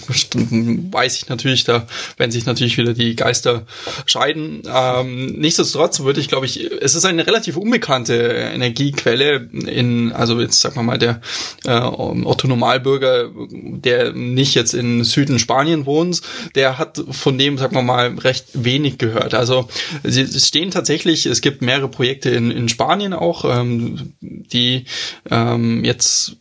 [0.92, 3.66] weiß ich natürlich, da werden sich natürlich wieder die Geister
[4.06, 4.62] scheiden.
[4.72, 10.62] Ähm, nichtsdestotrotz würde ich, glaube ich, es ist eine relativ unbekannte Energiequelle in, also jetzt
[10.62, 11.22] sagen wir mal der
[11.66, 16.22] äh, Otto Normalbürger, der nicht jetzt in Süden Spanien wohnt,
[16.54, 19.34] der hat von dem, sagen wir mal, recht wenig gehört.
[19.34, 19.68] Also
[20.04, 24.86] sie stehen tatsächlich, es gibt mehrere Projekte in, in Spanien auch, ähm, die
[25.32, 26.36] ähm, jetzt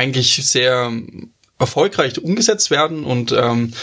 [0.00, 0.90] eigentlich sehr
[1.58, 3.74] erfolgreich umgesetzt werden und ähm,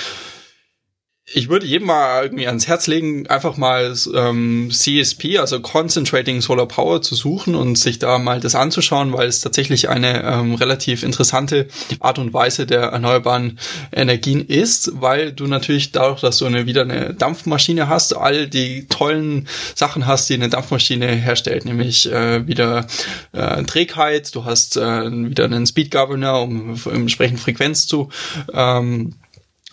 [1.29, 6.67] ich würde jedem mal irgendwie ans Herz legen, einfach mal ähm, CSP, also Concentrating Solar
[6.67, 11.03] Power, zu suchen und sich da mal das anzuschauen, weil es tatsächlich eine ähm, relativ
[11.03, 11.67] interessante
[11.99, 13.59] Art und Weise der erneuerbaren
[13.91, 18.87] Energien ist, weil du natürlich dadurch, dass du eine, wieder eine Dampfmaschine hast, all die
[18.87, 22.87] tollen Sachen hast, die eine Dampfmaschine herstellt, nämlich äh, wieder
[23.33, 28.07] äh, Trägheit, du hast äh, wieder einen Speed Governor, um entsprechend Frequenz zu
[28.53, 29.13] ähm,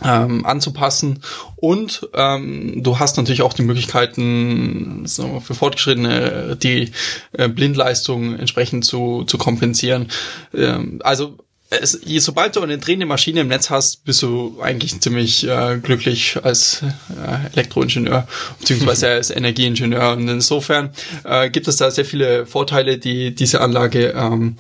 [0.05, 1.21] ähm, anzupassen
[1.57, 6.93] und ähm, du hast natürlich auch die Möglichkeiten so, für Fortgeschrittene die
[7.33, 10.09] äh, Blindleistung entsprechend zu, zu kompensieren.
[10.55, 11.39] Ähm, also
[11.71, 15.79] es, je, sobald du eine drehende Maschine im Netz hast, bist du eigentlich ziemlich äh,
[15.83, 18.27] glücklich als äh, Elektroingenieur
[18.61, 20.13] beziehungsweise als Energieingenieur.
[20.13, 20.91] Und insofern
[21.25, 24.57] äh, gibt es da sehr viele Vorteile, die diese Anlage ähm,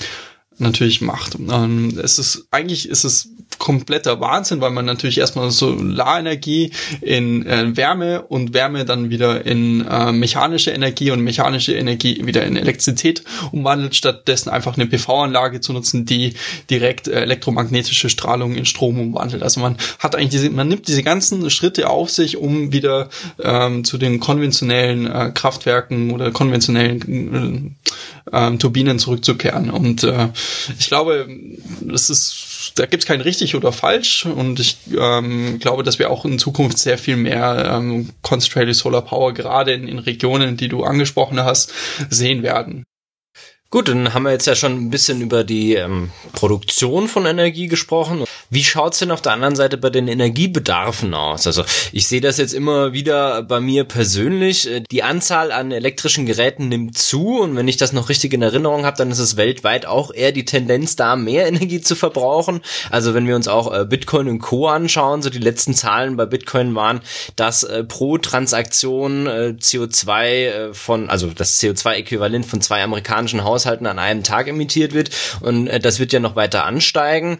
[0.58, 1.36] natürlich macht.
[1.36, 7.76] Ähm, es ist eigentlich ist es kompletter Wahnsinn, weil man natürlich erstmal Solarenergie in äh,
[7.76, 13.24] Wärme und Wärme dann wieder in äh, mechanische Energie und mechanische Energie wieder in Elektrizität
[13.52, 16.34] umwandelt, stattdessen einfach eine PV-Anlage zu nutzen, die
[16.70, 19.42] direkt äh, elektromagnetische Strahlung in Strom umwandelt.
[19.42, 23.08] Also man hat eigentlich diese, man nimmt diese ganzen Schritte auf sich, um wieder
[23.42, 27.76] ähm, zu den konventionellen äh, Kraftwerken oder konventionellen
[28.32, 29.70] äh, äh, Turbinen zurückzukehren.
[29.70, 30.28] Und äh,
[30.78, 31.28] ich glaube,
[31.80, 36.10] das ist da gibt es kein richtig oder falsch und ich ähm, glaube, dass wir
[36.10, 40.68] auch in Zukunft sehr viel mehr ähm, Concentrated Solar Power gerade in, in Regionen, die
[40.68, 41.72] du angesprochen hast,
[42.10, 42.84] sehen werden.
[43.74, 47.66] Gut, dann haben wir jetzt ja schon ein bisschen über die ähm, Produktion von Energie
[47.66, 48.22] gesprochen.
[48.48, 51.48] Wie schaut's denn auf der anderen Seite bei den Energiebedarfen aus?
[51.48, 54.70] Also ich sehe das jetzt immer wieder bei mir persönlich.
[54.92, 58.86] Die Anzahl an elektrischen Geräten nimmt zu und wenn ich das noch richtig in Erinnerung
[58.86, 62.60] habe, dann ist es weltweit auch eher die Tendenz da, mehr Energie zu verbrauchen.
[62.90, 64.68] Also wenn wir uns auch äh, Bitcoin und Co.
[64.68, 67.00] anschauen, so die letzten Zahlen bei Bitcoin waren,
[67.34, 73.98] dass äh, pro Transaktion äh, CO2 von, also das CO2-Äquivalent von zwei amerikanischen Haushalten an
[73.98, 75.10] einem Tag emittiert wird
[75.40, 77.38] und das wird ja noch weiter ansteigen.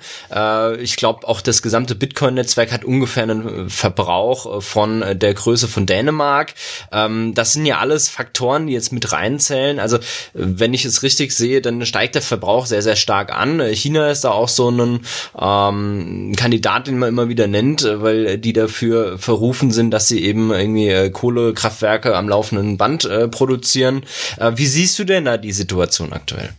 [0.81, 6.55] ich glaube auch das gesamte Bitcoin-Netzwerk hat ungefähr einen Verbrauch von der Größe von Dänemark.
[6.93, 9.79] Ähm, das sind ja alles Faktoren, die jetzt mit reinzählen.
[9.79, 9.99] Also
[10.33, 13.61] wenn ich es richtig sehe, dann steigt der Verbrauch sehr, sehr stark an.
[13.73, 15.01] China ist da auch so ein
[15.39, 20.51] ähm, Kandidat, den man immer wieder nennt, weil die dafür verrufen sind, dass sie eben
[20.51, 24.05] irgendwie äh, Kohlekraftwerke am laufenden Band äh, produzieren.
[24.39, 26.55] Äh, wie siehst du denn da die Situation aktuell?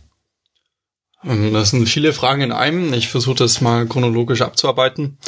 [1.24, 2.92] Ähm, das sind viele Fragen in einem.
[2.92, 5.18] Ich versuche das mal chronologisch abzuarbeiten.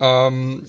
[0.00, 0.66] Ähm,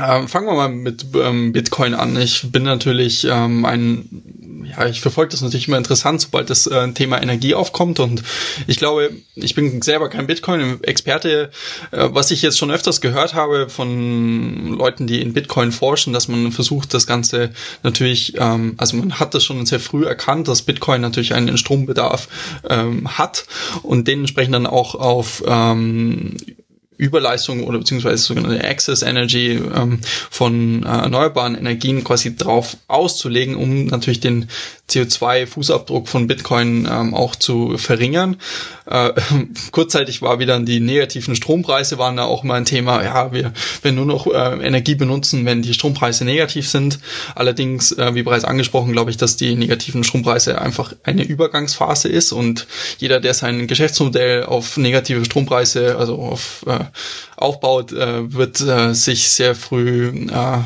[0.00, 2.16] ähm, fangen wir mal mit ähm, Bitcoin an.
[2.16, 6.92] Ich bin natürlich ähm, ein, ja, ich verfolge das natürlich immer interessant, sobald das äh,
[6.92, 8.00] Thema Energie aufkommt.
[8.00, 8.22] Und
[8.66, 11.50] ich glaube, ich bin selber kein Bitcoin-Experte.
[11.90, 16.26] Äh, was ich jetzt schon öfters gehört habe von Leuten, die in Bitcoin forschen, dass
[16.26, 17.50] man versucht, das Ganze
[17.82, 22.28] natürlich, ähm, also man hat das schon sehr früh erkannt, dass Bitcoin natürlich einen Strombedarf
[22.66, 23.44] ähm, hat
[23.82, 26.36] und dementsprechend dann auch auf ähm,
[26.96, 33.86] Überleistung oder beziehungsweise sogenannte Access Energy ähm, von äh, erneuerbaren Energien quasi drauf auszulegen, um
[33.86, 34.48] natürlich den
[34.92, 38.36] CO2-Fußabdruck von Bitcoin ähm, auch zu verringern.
[38.86, 39.12] Äh,
[39.70, 43.02] kurzzeitig war wieder die negativen Strompreise waren da auch mal ein Thema.
[43.02, 46.98] Ja, wir werden nur noch äh, Energie benutzen, wenn die Strompreise negativ sind.
[47.34, 52.32] Allerdings, äh, wie bereits angesprochen, glaube ich, dass die negativen Strompreise einfach eine Übergangsphase ist
[52.32, 52.66] und
[52.98, 56.84] jeder, der sein Geschäftsmodell auf negative Strompreise, also auf äh,
[57.36, 60.58] aufbaut, äh, wird äh, sich sehr früh äh,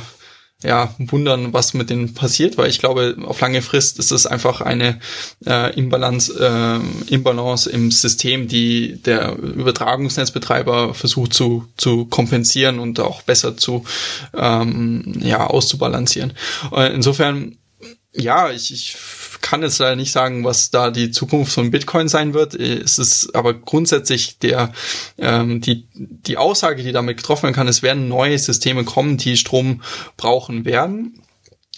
[0.67, 4.61] ja, wundern, was mit denen passiert, weil ich glaube, auf lange Frist ist es einfach
[4.61, 4.99] eine
[5.47, 13.23] äh, Imbalance, äh, Imbalance im System, die der Übertragungsnetzbetreiber versucht zu, zu kompensieren und auch
[13.23, 13.85] besser zu
[14.35, 16.33] ähm, ja, auszubalancieren.
[16.73, 17.57] Äh, insofern,
[18.13, 18.97] ja, ich, ich
[19.49, 22.55] kann jetzt leider nicht sagen, was da die Zukunft von Bitcoin sein wird.
[22.55, 24.73] Es ist aber grundsätzlich der
[25.19, 29.37] ähm, die die Aussage, die damit getroffen werden kann, es werden neue Systeme kommen, die
[29.37, 29.83] Strom
[30.17, 31.23] brauchen werden.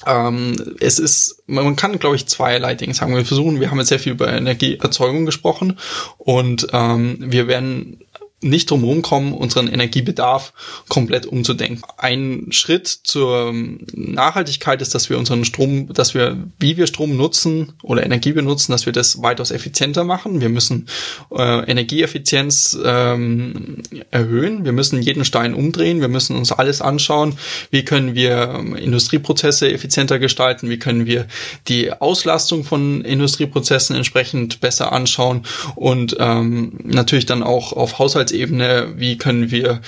[0.06, 3.14] Ähm, es ist, man kann, glaube ich, zweierlei Dinge sagen.
[3.14, 5.78] Wir versuchen, wir haben jetzt sehr viel über Energieerzeugung gesprochen
[6.18, 7.98] und ähm, wir werden
[8.40, 10.52] nicht drum kommen, unseren Energiebedarf
[10.88, 11.82] komplett umzudenken.
[11.96, 13.52] Ein Schritt zur
[13.92, 18.70] Nachhaltigkeit ist, dass wir unseren Strom, dass wir, wie wir Strom nutzen oder Energie benutzen,
[18.70, 20.40] dass wir das weitaus effizienter machen.
[20.40, 20.86] Wir müssen
[21.32, 24.64] äh, Energieeffizienz ähm, erhöhen.
[24.64, 26.00] Wir müssen jeden Stein umdrehen.
[26.00, 27.34] Wir müssen uns alles anschauen.
[27.70, 30.70] Wie können wir ähm, Industrieprozesse effizienter gestalten?
[30.70, 31.26] Wie können wir
[31.66, 35.42] die Auslastung von Industrieprozessen entsprechend besser anschauen?
[35.74, 39.80] Und ähm, natürlich dann auch auf Haushalt Haushaltsebene, wie können wir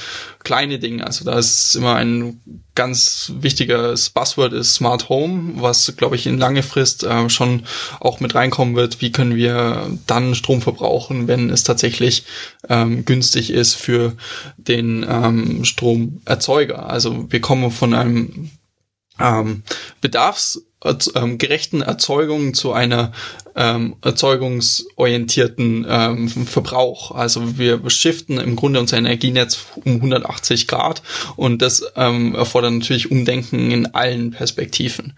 [0.42, 2.40] kleine Dinge, also da ist immer ein
[2.74, 7.64] ganz wichtiges Buzzword ist Smart Home, was glaube ich in lange Frist äh, schon
[7.98, 9.02] auch mit reinkommen wird.
[9.02, 12.24] Wie können wir dann Strom verbrauchen, wenn es tatsächlich
[12.68, 14.14] ähm, günstig ist für
[14.56, 16.88] den ähm, Stromerzeuger?
[16.88, 18.50] Also wir kommen von einem
[19.20, 19.62] ähm,
[20.00, 20.62] Bedarfs
[21.14, 23.12] ähm, gerechten Erzeugung zu einer
[23.54, 27.10] ähm, erzeugungsorientierten ähm, Verbrauch.
[27.12, 31.02] Also wir shiften im Grunde unser Energienetz um 180 Grad
[31.36, 35.14] und das ähm, erfordert natürlich Umdenken in allen Perspektiven.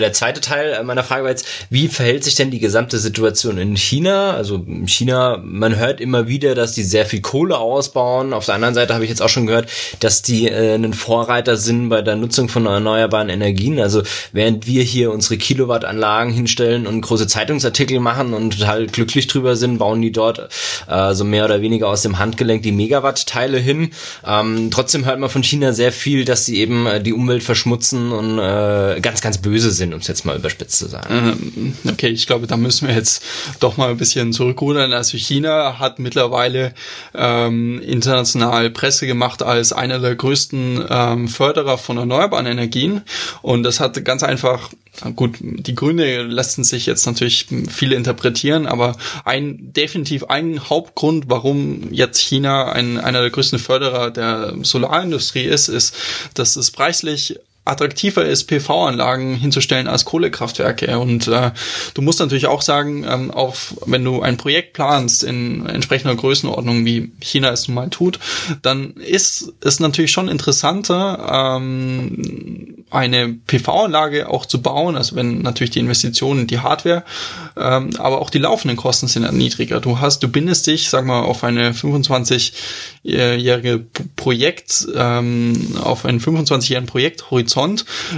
[0.00, 3.76] Der zweite Teil meiner Frage war jetzt, wie verhält sich denn die gesamte Situation in
[3.76, 4.32] China?
[4.32, 8.32] Also China, man hört immer wieder, dass die sehr viel Kohle ausbauen.
[8.32, 9.68] Auf der anderen Seite habe ich jetzt auch schon gehört,
[10.00, 13.78] dass die äh, ein Vorreiter sind bei der Nutzung von erneuerbaren Energien.
[13.80, 19.56] Also während wir hier unsere Kilowattanlagen hinstellen und große Zeitungsartikel machen und total glücklich drüber
[19.56, 20.48] sind, bauen die dort
[20.88, 23.90] äh, so mehr oder weniger aus dem Handgelenk die Megawatt-Teile hin.
[24.26, 28.12] Ähm, trotzdem hört man von China sehr viel, dass sie eben äh, die Umwelt verschmutzen
[28.12, 31.74] und äh, ganz, ganz böse sind sind, um es jetzt mal überspitzt zu sagen.
[31.84, 33.24] Ähm, okay, ich glaube, da müssen wir jetzt
[33.58, 34.92] doch mal ein bisschen zurückrudern.
[34.92, 36.72] Also China hat mittlerweile
[37.14, 43.02] ähm, international Presse gemacht als einer der größten ähm, Förderer von erneuerbaren Energien.
[43.42, 44.70] Und das hat ganz einfach
[45.16, 51.90] Gut, die Gründe lassen sich jetzt natürlich viele interpretieren, aber ein definitiv ein Hauptgrund, warum
[51.92, 55.96] jetzt China ein, einer der größten Förderer der Solarindustrie ist, ist,
[56.34, 60.98] dass es preislich attraktiver ist, PV-Anlagen hinzustellen als Kohlekraftwerke.
[60.98, 61.52] Und äh,
[61.94, 66.84] du musst natürlich auch sagen, ähm, auf, wenn du ein Projekt planst in entsprechender Größenordnung,
[66.84, 68.18] wie China es nun mal tut,
[68.62, 75.70] dann ist es natürlich schon interessanter, ähm, eine PV-Anlage auch zu bauen, also wenn natürlich
[75.70, 77.04] die Investitionen, die Hardware,
[77.56, 79.80] ähm, aber auch die laufenden Kosten sind niedriger.
[79.80, 83.86] Du hast, du bindest dich, sag mal, auf eine 25-jährige
[84.16, 87.51] Projekt, ähm, auf einen 25-jährigen Projekthorizont,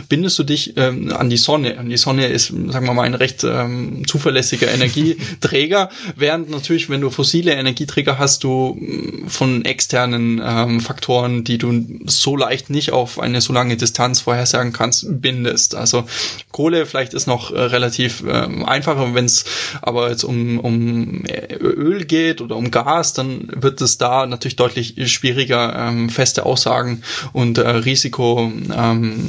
[0.08, 1.76] bindest du dich ähm, an die Sonne.
[1.76, 7.00] Und die Sonne ist, sagen wir mal, ein recht ähm, zuverlässiger Energieträger, während natürlich, wenn
[7.00, 12.92] du fossile Energieträger hast, du mm, von externen ähm, Faktoren, die du so leicht nicht
[12.92, 15.74] auf eine so lange Distanz vorhersagen sagen kannst, bindest.
[15.74, 16.04] Also
[16.52, 19.44] Kohle vielleicht ist noch äh, relativ äh, einfacher, wenn es
[19.82, 21.24] aber jetzt um, um
[21.60, 27.02] Öl geht oder um Gas, dann wird es da natürlich deutlich schwieriger, ähm, feste Aussagen
[27.32, 29.23] und äh, Risikomanagement ähm,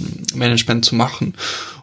[0.82, 1.34] zu machen.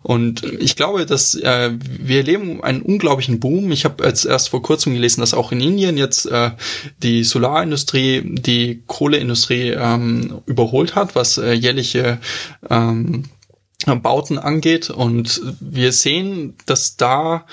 [0.03, 3.71] Und ich glaube, dass äh, wir erleben einen unglaublichen Boom.
[3.71, 6.51] Ich habe jetzt erst vor kurzem gelesen, dass auch in Indien jetzt äh,
[7.03, 12.19] die Solarindustrie die Kohleindustrie ähm, überholt hat, was äh, jährliche
[12.69, 13.25] ähm,
[13.87, 14.91] Bauten angeht.
[14.91, 17.47] Und wir sehen, dass da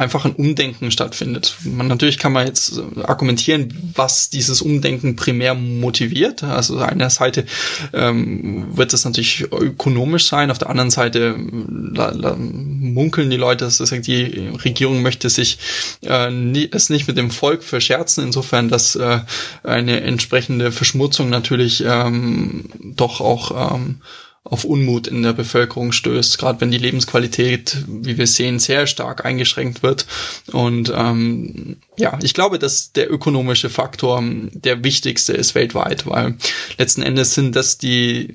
[0.00, 1.56] einfach ein Umdenken stattfindet.
[1.64, 6.42] Man, natürlich kann man jetzt argumentieren, was dieses Umdenken primär motiviert.
[6.42, 7.44] Also auf einer Seite
[7.92, 13.66] ähm, wird es natürlich ökonomisch sein, auf der anderen Seite la, la, munkeln die Leute,
[13.66, 15.58] dass die Regierung möchte sich
[16.02, 19.20] äh, nie, es nicht mit dem Volk verscherzen, insofern, dass äh,
[19.62, 24.00] eine entsprechende Verschmutzung natürlich ähm, doch auch ähm,
[24.42, 29.24] auf Unmut in der Bevölkerung stößt, gerade wenn die Lebensqualität, wie wir sehen, sehr stark
[29.26, 30.06] eingeschränkt wird.
[30.50, 34.22] Und ähm, ja, ich glaube, dass der ökonomische Faktor
[34.52, 36.36] der wichtigste ist weltweit, weil
[36.78, 38.34] letzten Endes sind das die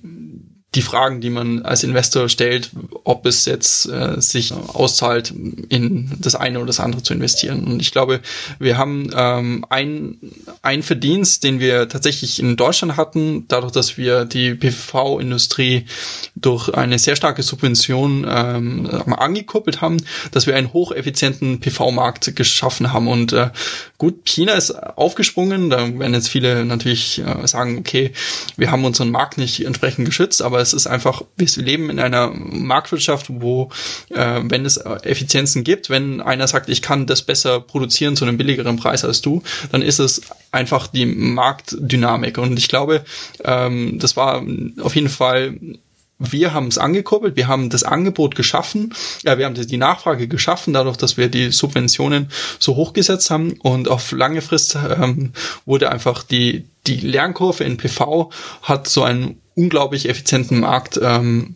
[0.76, 2.72] die Fragen, die man als Investor stellt,
[3.04, 5.34] ob es jetzt äh, sich auszahlt,
[5.70, 7.64] in das eine oder das andere zu investieren.
[7.64, 8.20] Und ich glaube,
[8.60, 10.18] wir haben ähm, ein,
[10.62, 15.86] ein Verdienst, den wir tatsächlich in Deutschland hatten, dadurch, dass wir die PV-Industrie
[16.36, 19.98] durch eine sehr starke Subvention ähm, angekuppelt haben,
[20.32, 23.08] dass wir einen hocheffizienten PV-Markt geschaffen haben.
[23.08, 23.50] Und äh,
[23.98, 28.12] gut, China ist aufgesprungen, da werden jetzt viele natürlich äh, sagen, okay,
[28.58, 32.32] wir haben unseren Markt nicht entsprechend geschützt, aber es ist einfach, wir leben in einer
[32.34, 33.70] Marktwirtschaft, wo,
[34.10, 38.38] äh, wenn es Effizienzen gibt, wenn einer sagt, ich kann das besser produzieren zu einem
[38.38, 42.38] billigeren Preis als du, dann ist es einfach die Marktdynamik.
[42.38, 43.06] Und ich glaube,
[43.44, 44.44] ähm, das war
[44.82, 45.60] auf jeden Fall
[46.18, 48.94] wir haben es angekurbelt, wir haben das Angebot geschaffen,
[49.24, 53.90] ja, wir haben die Nachfrage geschaffen, dadurch, dass wir die Subventionen so hochgesetzt haben und
[53.90, 55.34] auf lange Frist ähm,
[55.66, 61.56] wurde einfach die, die Lernkurve in PV hat so einen unglaublich effizienten Markt ähm,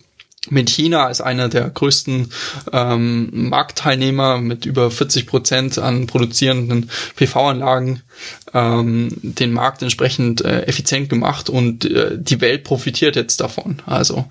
[0.49, 2.31] mit China als einer der größten
[2.71, 8.01] ähm, Marktteilnehmer mit über 40 Prozent an produzierenden PV-Anlagen
[8.53, 13.81] ähm, den Markt entsprechend äh, effizient gemacht und äh, die Welt profitiert jetzt davon.
[13.85, 14.25] Also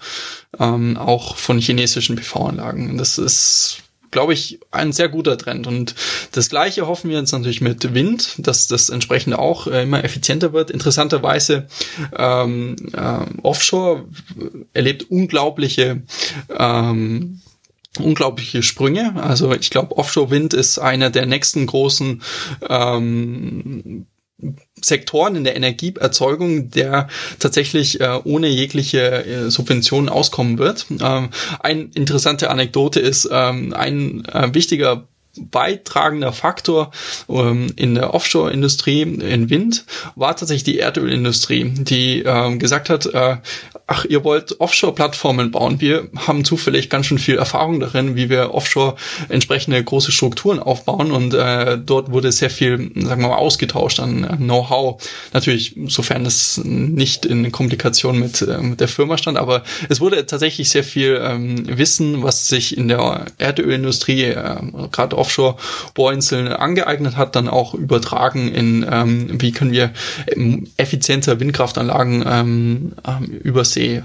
[0.58, 2.96] ähm, auch von chinesischen PV-Anlagen.
[2.96, 5.66] Das ist glaube ich, ein sehr guter Trend.
[5.66, 5.94] Und
[6.32, 10.52] das Gleiche hoffen wir jetzt natürlich mit Wind, dass das entsprechend auch äh, immer effizienter
[10.52, 10.70] wird.
[10.70, 11.68] Interessanterweise
[12.16, 14.04] ähm, äh, Offshore
[14.72, 16.02] erlebt unglaubliche
[16.56, 17.40] ähm,
[17.98, 19.14] unglaubliche Sprünge.
[19.20, 22.22] Also ich glaube, Offshore-Wind ist einer der nächsten großen
[22.68, 24.06] ähm,
[24.80, 27.08] Sektoren in der Energieerzeugung, der
[27.38, 30.86] tatsächlich äh, ohne jegliche äh, Subventionen auskommen wird.
[31.00, 31.30] Ähm,
[31.60, 35.08] eine interessante Anekdote ist, ähm, ein äh, wichtiger
[35.50, 36.90] beitragender Faktor
[37.28, 39.84] ähm, in der Offshore-Industrie in Wind
[40.16, 43.36] war tatsächlich die Erdölindustrie, die ähm, gesagt hat, äh,
[43.86, 45.80] ach, ihr wollt Offshore-Plattformen bauen.
[45.80, 48.96] Wir haben zufällig ganz schön viel Erfahrung darin, wie wir Offshore
[49.28, 54.24] entsprechende große Strukturen aufbauen und äh, dort wurde sehr viel, sagen wir mal, ausgetauscht an
[54.24, 55.02] äh, Know-how.
[55.32, 60.68] Natürlich, sofern es nicht in Komplikation mit, äh, der Firma stand, aber es wurde tatsächlich
[60.68, 64.56] sehr viel ähm, Wissen, was sich in der Erdölindustrie, äh,
[64.92, 69.92] gerade Offshore-Bohrinseln angeeignet hat, dann auch übertragen in, ähm, wie können wir
[70.34, 74.02] ähm, effizienter Windkraftanlagen ähm, ähm übersehen See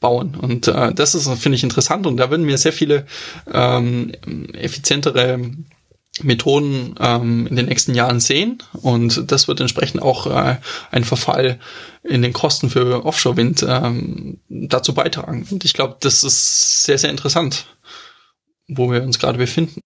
[0.00, 0.34] bauen.
[0.34, 3.06] Und äh, das ist, finde ich, interessant und da würden wir sehr viele
[3.52, 4.12] ähm,
[4.52, 5.40] effizientere
[6.22, 10.58] Methoden ähm, in den nächsten Jahren sehen und das wird entsprechend auch äh,
[10.90, 11.58] einen Verfall
[12.02, 15.46] in den Kosten für Offshore-Wind ähm, dazu beitragen.
[15.50, 17.64] Und ich glaube, das ist sehr, sehr interessant,
[18.68, 19.80] wo wir uns gerade befinden.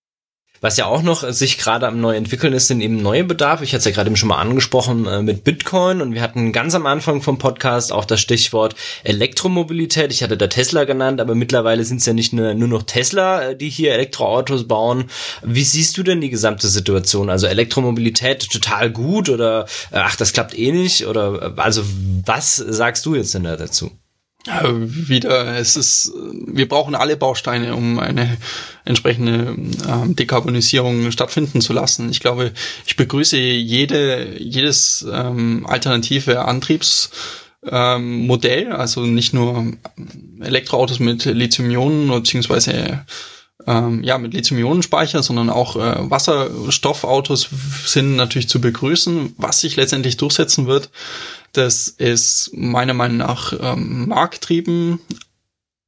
[0.61, 3.65] Was ja auch noch sich gerade am neu entwickeln ist, sind eben neue Bedarfe.
[3.65, 6.53] Ich hatte es ja gerade eben schon mal angesprochen äh, mit Bitcoin und wir hatten
[6.53, 10.13] ganz am Anfang vom Podcast auch das Stichwort Elektromobilität.
[10.13, 13.51] Ich hatte da Tesla genannt, aber mittlerweile sind es ja nicht nur, nur noch Tesla,
[13.51, 15.05] äh, die hier Elektroautos bauen.
[15.43, 17.31] Wie siehst du denn die gesamte Situation?
[17.31, 21.07] Also Elektromobilität total gut oder äh, ach, das klappt eh nicht?
[21.07, 21.83] Oder also
[22.25, 23.91] was sagst du jetzt denn da dazu?
[24.47, 26.13] Wieder, es ist,
[26.47, 28.37] wir brauchen alle Bausteine, um eine
[28.85, 29.57] entsprechende
[29.89, 32.11] ähm, Dekarbonisierung stattfinden zu lassen.
[32.11, 32.53] Ich glaube,
[32.87, 39.73] ich begrüße jede, jedes ähm, alternative Antriebsmodell, ähm, also nicht nur
[40.41, 43.05] Elektroautos mit Lithium-Ionen beziehungsweise
[43.67, 47.49] ähm, ja, mit Lithium-Ionen-Speicher, sondern auch äh, Wasserstoffautos
[47.87, 49.35] sind natürlich zu begrüßen.
[49.39, 50.91] Was sich letztendlich durchsetzen wird,
[51.53, 55.01] das ist meiner Meinung nach ähm, markttrieben.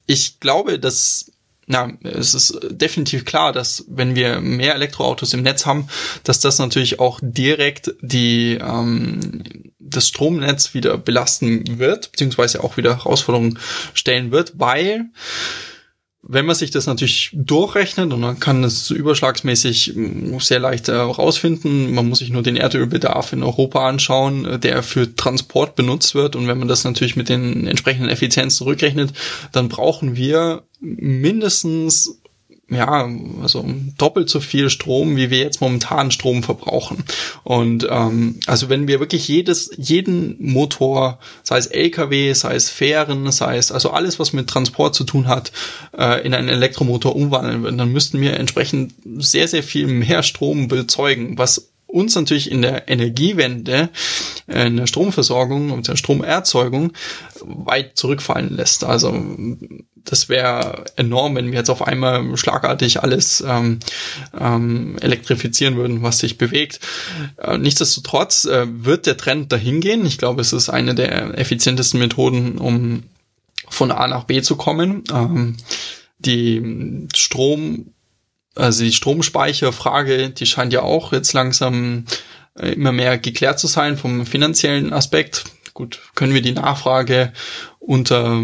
[0.07, 1.31] Ich glaube, dass
[1.71, 5.89] na, es ist definitiv klar, dass wenn wir mehr Elektroautos im Netz haben,
[6.25, 9.43] dass das natürlich auch direkt die ähm,
[9.79, 13.59] das Stromnetz wieder belasten wird, beziehungsweise auch wieder Herausforderungen
[13.93, 15.11] stellen wird, weil
[16.31, 20.95] wenn man sich das natürlich durchrechnet, und man kann es überschlagsmäßig mm, sehr leicht äh,
[20.95, 26.15] rausfinden, man muss sich nur den Erdölbedarf in Europa anschauen, äh, der für Transport benutzt
[26.15, 26.37] wird.
[26.37, 29.15] Und wenn man das natürlich mit den entsprechenden Effizienzen zurückrechnet,
[29.53, 32.18] dann brauchen wir mindestens
[32.71, 33.09] ja,
[33.43, 33.65] also
[33.97, 37.03] doppelt so viel Strom, wie wir jetzt momentan Strom verbrauchen.
[37.43, 43.31] Und ähm, also wenn wir wirklich jedes, jeden Motor, sei es LKW, sei es Fähren,
[43.33, 45.51] sei es also alles, was mit Transport zu tun hat,
[45.97, 50.69] äh, in einen Elektromotor umwandeln würden, dann müssten wir entsprechend sehr, sehr viel mehr Strom
[50.69, 53.89] bezeugen, was uns natürlich in der Energiewende,
[54.47, 56.93] äh, in der Stromversorgung und der Stromerzeugung
[57.41, 58.85] weit zurückfallen lässt.
[58.85, 59.13] Also
[60.05, 63.81] das wäre enorm, wenn wir jetzt auf einmal schlagartig alles ähm,
[64.39, 66.81] ähm, elektrifizieren würden, was sich bewegt.
[67.39, 70.07] Äh, nichtsdestotrotz äh, wird der Trend dahin gehen.
[70.07, 73.05] Ich glaube, es ist eine der effizientesten Methoden, um
[73.69, 75.05] von A nach B zu kommen.
[75.13, 75.57] Ähm,
[76.19, 77.93] die Strom,
[78.59, 82.05] also die Stromspeicherfrage, die scheint ja auch jetzt langsam
[82.59, 85.45] äh, immer mehr geklärt zu sein vom finanziellen Aspekt.
[85.75, 87.33] Gut, können wir die Nachfrage
[87.79, 88.43] unter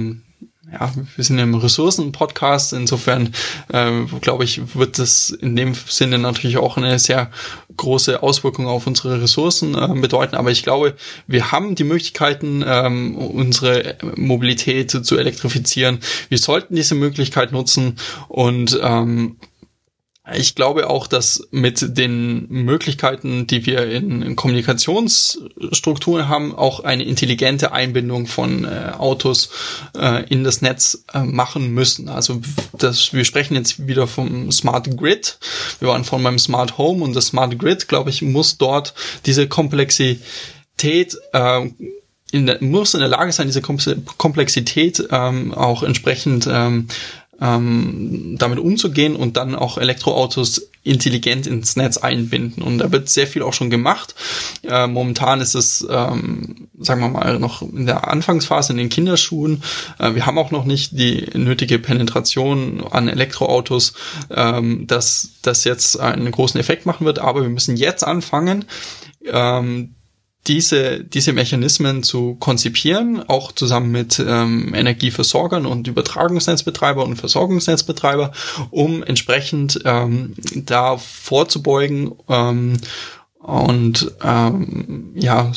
[0.73, 3.33] ja, wir sind im Ressourcen-Podcast, insofern
[3.73, 3.91] äh,
[4.21, 7.31] glaube ich, wird das in dem Sinne natürlich auch eine sehr
[7.77, 10.37] große Auswirkung auf unsere Ressourcen äh, bedeuten.
[10.37, 10.95] Aber ich glaube,
[11.27, 16.01] wir haben die Möglichkeiten, ähm, unsere Mobilität zu elektrifizieren.
[16.29, 17.97] Wir sollten diese Möglichkeit nutzen
[18.29, 19.37] und ähm,
[20.33, 27.73] ich glaube auch, dass mit den Möglichkeiten, die wir in, Kommunikationsstrukturen haben, auch eine intelligente
[27.73, 29.51] Einbindung von äh, Autos
[29.95, 32.09] äh, in das Netz äh, machen müssen.
[32.09, 32.41] Also
[32.73, 35.39] das, wir sprechen jetzt wieder vom Smart Grid.
[35.79, 38.95] Wir waren von meinem Smart Home und das Smart Grid, glaube ich, muss dort
[39.27, 41.69] diese Komplexität äh,
[42.33, 46.89] in der, muss in der Lage sein, diese Komplexität ähm, auch entsprechend ähm,
[47.41, 52.63] ähm, damit umzugehen und dann auch Elektroautos intelligent ins Netz einbinden.
[52.63, 54.15] Und da wird sehr viel auch schon gemacht.
[54.63, 59.63] Äh, momentan ist es, ähm, sagen wir mal, noch in der Anfangsphase in den Kinderschuhen.
[59.99, 63.95] Äh, wir haben auch noch nicht die nötige Penetration an Elektroautos,
[64.31, 67.19] ähm, dass das jetzt einen großen Effekt machen wird.
[67.19, 68.67] Aber wir müssen jetzt anfangen,
[69.25, 69.95] ähm,
[70.47, 78.33] diese, diese Mechanismen zu konzipieren, auch zusammen mit ähm, Energieversorgern und Übertragungsnetzbetreiber und Versorgungsnetzbetreiber,
[78.71, 82.79] um entsprechend ähm, da vorzubeugen ähm,
[83.39, 85.53] und ähm, ja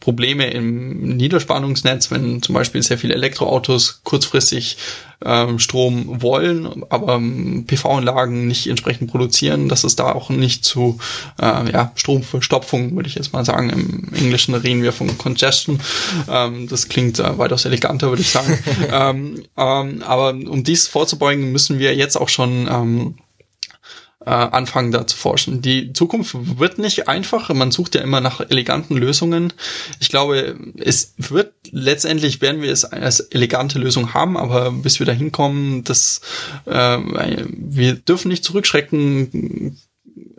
[0.00, 4.78] Probleme im Niederspannungsnetz, wenn zum Beispiel sehr viele Elektroautos kurzfristig
[5.22, 10.98] ähm, Strom wollen, aber ähm, PV-Anlagen nicht entsprechend produzieren, dass es da auch nicht zu
[11.40, 13.68] äh, ja, Stromverstopfung, würde ich jetzt mal sagen.
[13.68, 15.80] Im Englischen reden wir von Congestion.
[16.30, 18.58] Ähm, das klingt äh, weitaus eleganter, würde ich sagen.
[18.92, 23.14] ähm, ähm, aber um dies vorzubeugen, müssen wir jetzt auch schon ähm,
[24.24, 25.62] äh, anfangen da zu forschen.
[25.62, 27.48] Die Zukunft wird nicht einfach.
[27.54, 29.52] Man sucht ja immer nach eleganten Lösungen.
[29.98, 35.06] Ich glaube, es wird letztendlich werden wir es als elegante Lösung haben, aber bis wir
[35.06, 36.20] da hinkommen, das
[36.66, 36.98] äh,
[37.48, 39.78] wir dürfen nicht zurückschrecken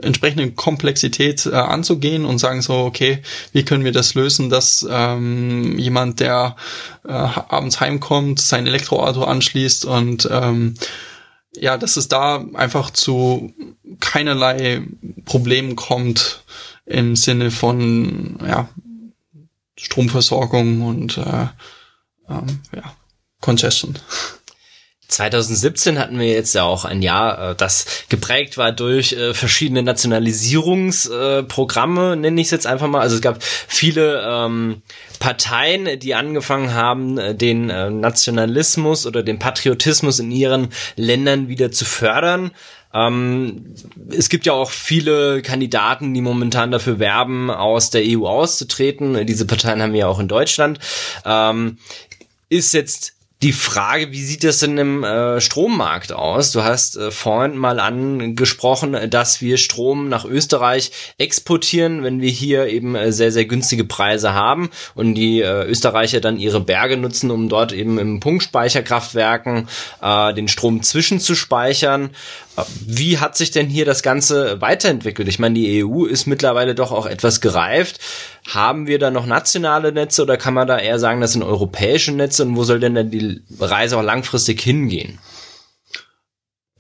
[0.02, 3.22] entsprechende Komplexität äh, anzugehen und sagen so, okay,
[3.52, 6.56] wie können wir das lösen, dass ähm, jemand, der
[7.04, 10.76] äh, abends heimkommt, sein Elektroauto anschließt und ähm,
[11.54, 13.54] ja, dass es da einfach zu
[13.99, 14.88] keinerlei
[15.26, 16.43] Problemen kommt
[16.86, 18.70] im Sinne von ja,
[19.78, 21.47] Stromversorgung und äh,
[22.30, 22.95] ähm, ja,
[23.41, 23.97] Congestion.
[25.12, 29.82] 2017 hatten wir jetzt ja auch ein Jahr, äh, das geprägt war durch äh, verschiedene
[29.84, 33.01] Nationalisierungsprogramme, nenne ich es jetzt einfach mal.
[33.01, 34.82] Also es gab viele ähm,
[35.20, 41.84] Parteien, die angefangen haben, äh, den Nationalismus oder den Patriotismus in ihren Ländern wieder zu
[41.86, 42.51] fördern.
[42.93, 43.74] Ähm,
[44.09, 49.26] es gibt ja auch viele Kandidaten, die momentan dafür werben, aus der EU auszutreten.
[49.26, 50.78] Diese Parteien haben wir ja auch in Deutschland.
[51.26, 51.78] Ähm,
[52.49, 56.52] ist jetzt die Frage, wie sieht das denn im äh, Strommarkt aus?
[56.52, 62.68] Du hast äh, vorhin mal angesprochen, dass wir Strom nach Österreich exportieren, wenn wir hier
[62.68, 67.32] eben äh, sehr, sehr günstige Preise haben und die äh, Österreicher dann ihre Berge nutzen,
[67.32, 69.68] um dort eben im Punktspeicherkraftwerken
[70.04, 72.12] äh, den Strom zwischenzuspeichern.
[72.86, 75.28] Wie hat sich denn hier das Ganze weiterentwickelt?
[75.28, 77.99] Ich meine, die EU ist mittlerweile doch auch etwas gereift.
[78.47, 82.12] Haben wir da noch nationale Netze oder kann man da eher sagen, das sind europäische
[82.12, 85.20] Netze und wo soll denn die Reise auch langfristig hingehen?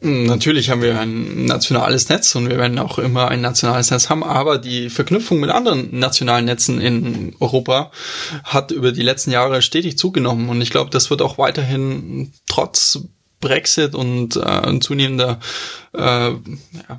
[0.01, 4.09] Hm, natürlich haben wir ein nationales Netz und wir werden auch immer ein nationales Netz
[4.09, 7.91] haben, aber die Verknüpfung mit anderen nationalen Netzen in Europa
[8.43, 12.99] hat über die letzten Jahre stetig zugenommen und ich glaube, das wird auch weiterhin trotz
[13.41, 15.39] Brexit und äh, zunehmender,
[15.93, 16.39] äh, ja,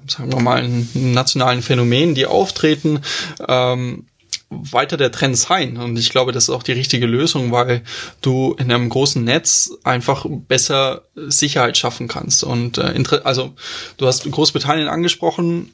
[0.06, 3.00] sagen wir mal, nationalen Phänomenen, die auftreten,
[3.48, 4.06] ähm,
[4.50, 5.76] weiter der Trend sein.
[5.78, 7.82] Und ich glaube, das ist auch die richtige Lösung, weil
[8.20, 12.44] du in einem großen Netz einfach besser Sicherheit schaffen kannst.
[12.44, 13.54] Und äh, also
[13.96, 15.72] du hast Großbritannien angesprochen,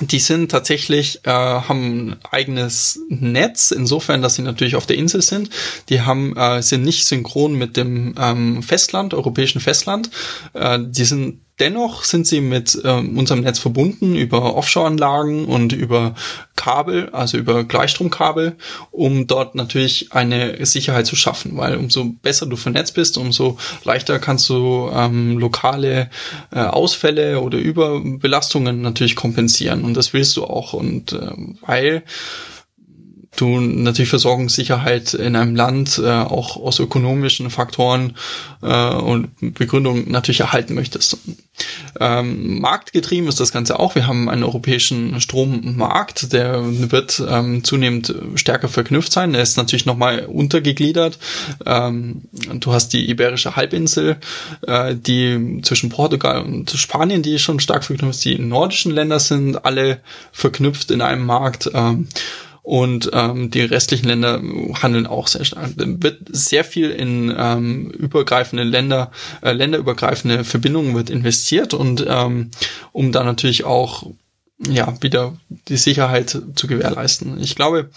[0.00, 5.20] die sind tatsächlich, äh, haben ein eigenes Netz, insofern, dass sie natürlich auf der Insel
[5.20, 5.50] sind.
[5.88, 10.10] Die haben, äh, sind nicht synchron mit dem ähm, Festland, europäischen Festland.
[10.54, 16.14] Äh, die sind Dennoch sind sie mit ähm, unserem Netz verbunden über Offshore-Anlagen und über
[16.56, 18.56] Kabel, also über Gleichstromkabel,
[18.90, 24.18] um dort natürlich eine Sicherheit zu schaffen, weil umso besser du vernetzt bist, umso leichter
[24.18, 26.10] kannst du ähm, lokale
[26.50, 29.84] äh, Ausfälle oder Überbelastungen natürlich kompensieren.
[29.84, 30.72] Und das willst du auch.
[30.72, 31.30] Und äh,
[31.60, 32.02] weil
[33.36, 38.16] du natürlich Versorgungssicherheit in einem Land äh, auch aus ökonomischen Faktoren
[38.62, 41.18] äh, und Begründungen natürlich erhalten möchtest.
[41.98, 43.94] Ähm, marktgetrieben ist das Ganze auch.
[43.94, 46.60] Wir haben einen europäischen Strommarkt, der
[46.90, 49.34] wird ähm, zunehmend stärker verknüpft sein.
[49.34, 51.18] Er ist natürlich nochmal untergegliedert.
[51.66, 52.22] Ähm,
[52.54, 54.16] du hast die Iberische Halbinsel,
[54.66, 58.24] äh, die zwischen Portugal und Spanien, die schon stark verknüpft ist.
[58.24, 60.00] Die nordischen Länder sind alle
[60.32, 61.70] verknüpft in einem Markt.
[61.74, 62.08] Ähm,
[62.62, 64.40] und ähm, die restlichen Länder
[64.82, 65.70] handeln auch sehr stark.
[65.76, 69.10] Wird sehr viel in ähm, übergreifende Länder,
[69.42, 72.50] äh, länderübergreifende Verbindungen wird investiert und ähm,
[72.92, 74.04] um da natürlich auch
[74.68, 75.38] ja, wieder
[75.68, 77.40] die Sicherheit zu gewährleisten.
[77.40, 77.88] Ich glaube,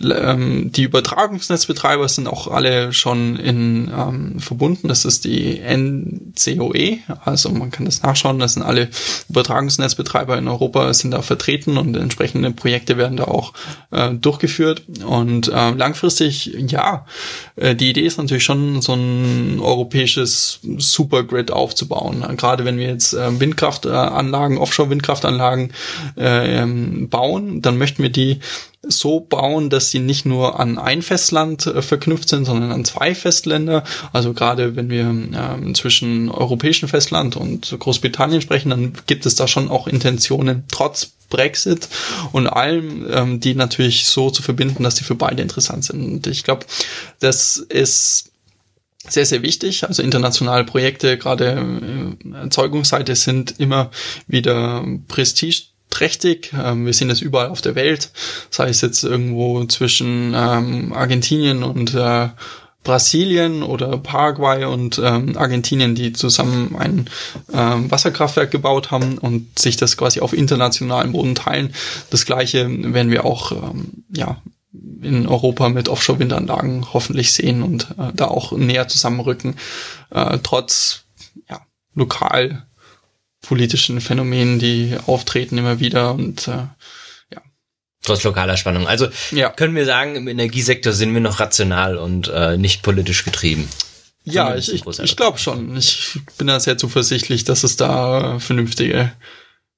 [0.00, 4.86] ähm, die Übertragungsnetzbetreiber sind auch alle schon in ähm, verbunden.
[4.86, 8.38] Das ist die NCOE, also man kann das nachschauen.
[8.38, 8.88] Das sind alle
[9.30, 13.52] Übertragungsnetzbetreiber in Europa sind da vertreten und entsprechende Projekte werden da auch
[13.90, 14.84] äh, durchgeführt.
[15.04, 17.04] Und äh, langfristig, ja,
[17.56, 22.24] äh, die Idee ist natürlich schon so ein europäisches Supergrid aufzubauen.
[22.36, 25.72] Gerade wenn wir jetzt äh, Windkraftanlagen, Offshore-Windkraftanlagen
[26.16, 28.40] äh, ähm, bauen, dann möchten wir die
[28.82, 33.14] so bauen, dass sie nicht nur an ein Festland äh, verknüpft sind, sondern an zwei
[33.14, 33.84] Festländer.
[34.12, 39.46] Also gerade wenn wir ähm, zwischen europäischen Festland und Großbritannien sprechen, dann gibt es da
[39.46, 41.88] schon auch Intentionen, trotz Brexit
[42.32, 46.04] und allem, ähm, die natürlich so zu verbinden, dass die für beide interessant sind.
[46.04, 46.66] Und ich glaube,
[47.20, 48.32] das ist
[49.08, 49.84] sehr, sehr wichtig.
[49.84, 53.90] Also internationale Projekte, gerade äh, Erzeugungsseite, sind immer
[54.26, 56.52] wieder Prestige trächtig.
[56.58, 58.10] Ähm, wir sehen das überall auf der Welt,
[58.50, 62.28] sei es jetzt irgendwo zwischen ähm, Argentinien und äh,
[62.84, 67.08] Brasilien oder Paraguay und ähm, Argentinien, die zusammen ein
[67.52, 71.72] ähm, Wasserkraftwerk gebaut haben und sich das quasi auf internationalem Boden teilen.
[72.10, 74.42] Das gleiche werden wir auch ähm, ja
[75.02, 79.56] in Europa mit Offshore-Windanlagen hoffentlich sehen und äh, da auch näher zusammenrücken,
[80.10, 81.04] äh, trotz
[81.48, 81.60] ja,
[81.94, 82.66] lokal
[83.42, 86.52] politischen Phänomenen, die auftreten immer wieder und äh,
[87.32, 87.42] ja.
[88.02, 88.86] Trotz lokaler Spannung.
[88.86, 89.50] Also ja.
[89.50, 93.68] können wir sagen, im Energiesektor sind wir noch rational und äh, nicht politisch getrieben.
[94.24, 95.76] Ja, ich, ich, ich glaube schon.
[95.76, 99.12] Ich bin da sehr zuversichtlich, dass es da vernünftige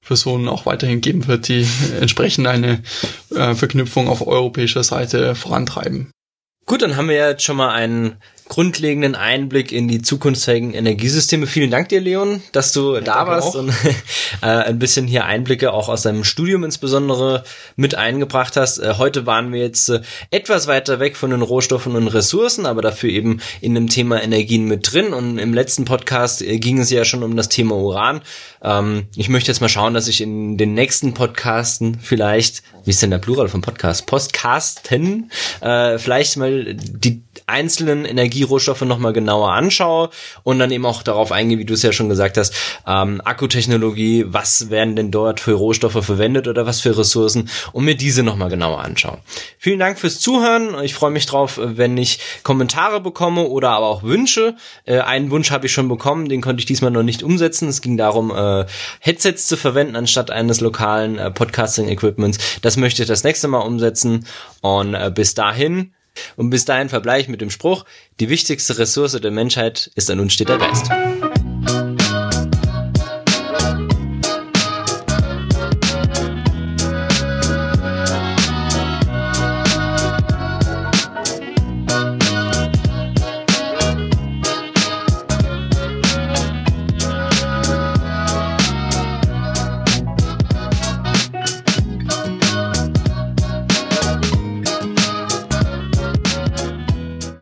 [0.05, 1.67] Personen auch weiterhin geben wird, die
[1.99, 2.83] entsprechend eine
[3.33, 6.11] äh, Verknüpfung auf europäischer Seite vorantreiben.
[6.67, 8.17] Gut, dann haben wir jetzt schon mal einen
[8.47, 11.47] grundlegenden Einblick in die zukunftsfähigen Energiesysteme.
[11.47, 13.55] Vielen Dank dir, Leon, dass du ja, da warst auch.
[13.55, 13.69] und
[14.41, 17.43] äh, ein bisschen hier Einblicke auch aus deinem Studium insbesondere
[17.75, 18.77] mit eingebracht hast.
[18.77, 22.83] Äh, heute waren wir jetzt äh, etwas weiter weg von den Rohstoffen und Ressourcen, aber
[22.83, 25.13] dafür eben in dem Thema Energien mit drin.
[25.13, 28.21] Und im letzten Podcast äh, ging es ja schon um das Thema Uran.
[28.61, 33.01] Ähm, ich möchte jetzt mal schauen, dass ich in den nächsten Podcasten vielleicht, wie ist
[33.01, 34.05] denn der Plural vom Podcast?
[34.05, 35.31] Postcasten,
[35.61, 40.09] äh, vielleicht mal die einzelnen Energierohstoffe nochmal genauer anschaue
[40.43, 42.53] und dann eben auch darauf eingehe, wie du es ja schon gesagt hast,
[42.85, 47.95] ähm, Akkutechnologie, was werden denn dort für Rohstoffe verwendet oder was für Ressourcen und mir
[47.95, 49.19] diese nochmal genauer anschaue.
[49.57, 50.75] Vielen Dank fürs Zuhören.
[50.83, 54.55] Ich freue mich drauf, wenn ich Kommentare bekomme oder aber auch Wünsche.
[54.83, 57.69] Äh, einen Wunsch habe ich schon bekommen, den konnte ich diesmal noch nicht umsetzen.
[57.69, 58.65] Es ging darum, äh,
[58.99, 62.59] Headsets zu verwenden anstatt eines lokalen äh, Podcasting-Equipments.
[62.61, 64.25] Das möchte ich das nächste Mal umsetzen
[64.61, 65.94] und äh, bis dahin
[66.35, 67.85] und bis dahin verbleibe ich mit dem Spruch,
[68.19, 70.89] die wichtigste Ressource der Menschheit ist ein unsteter Geist.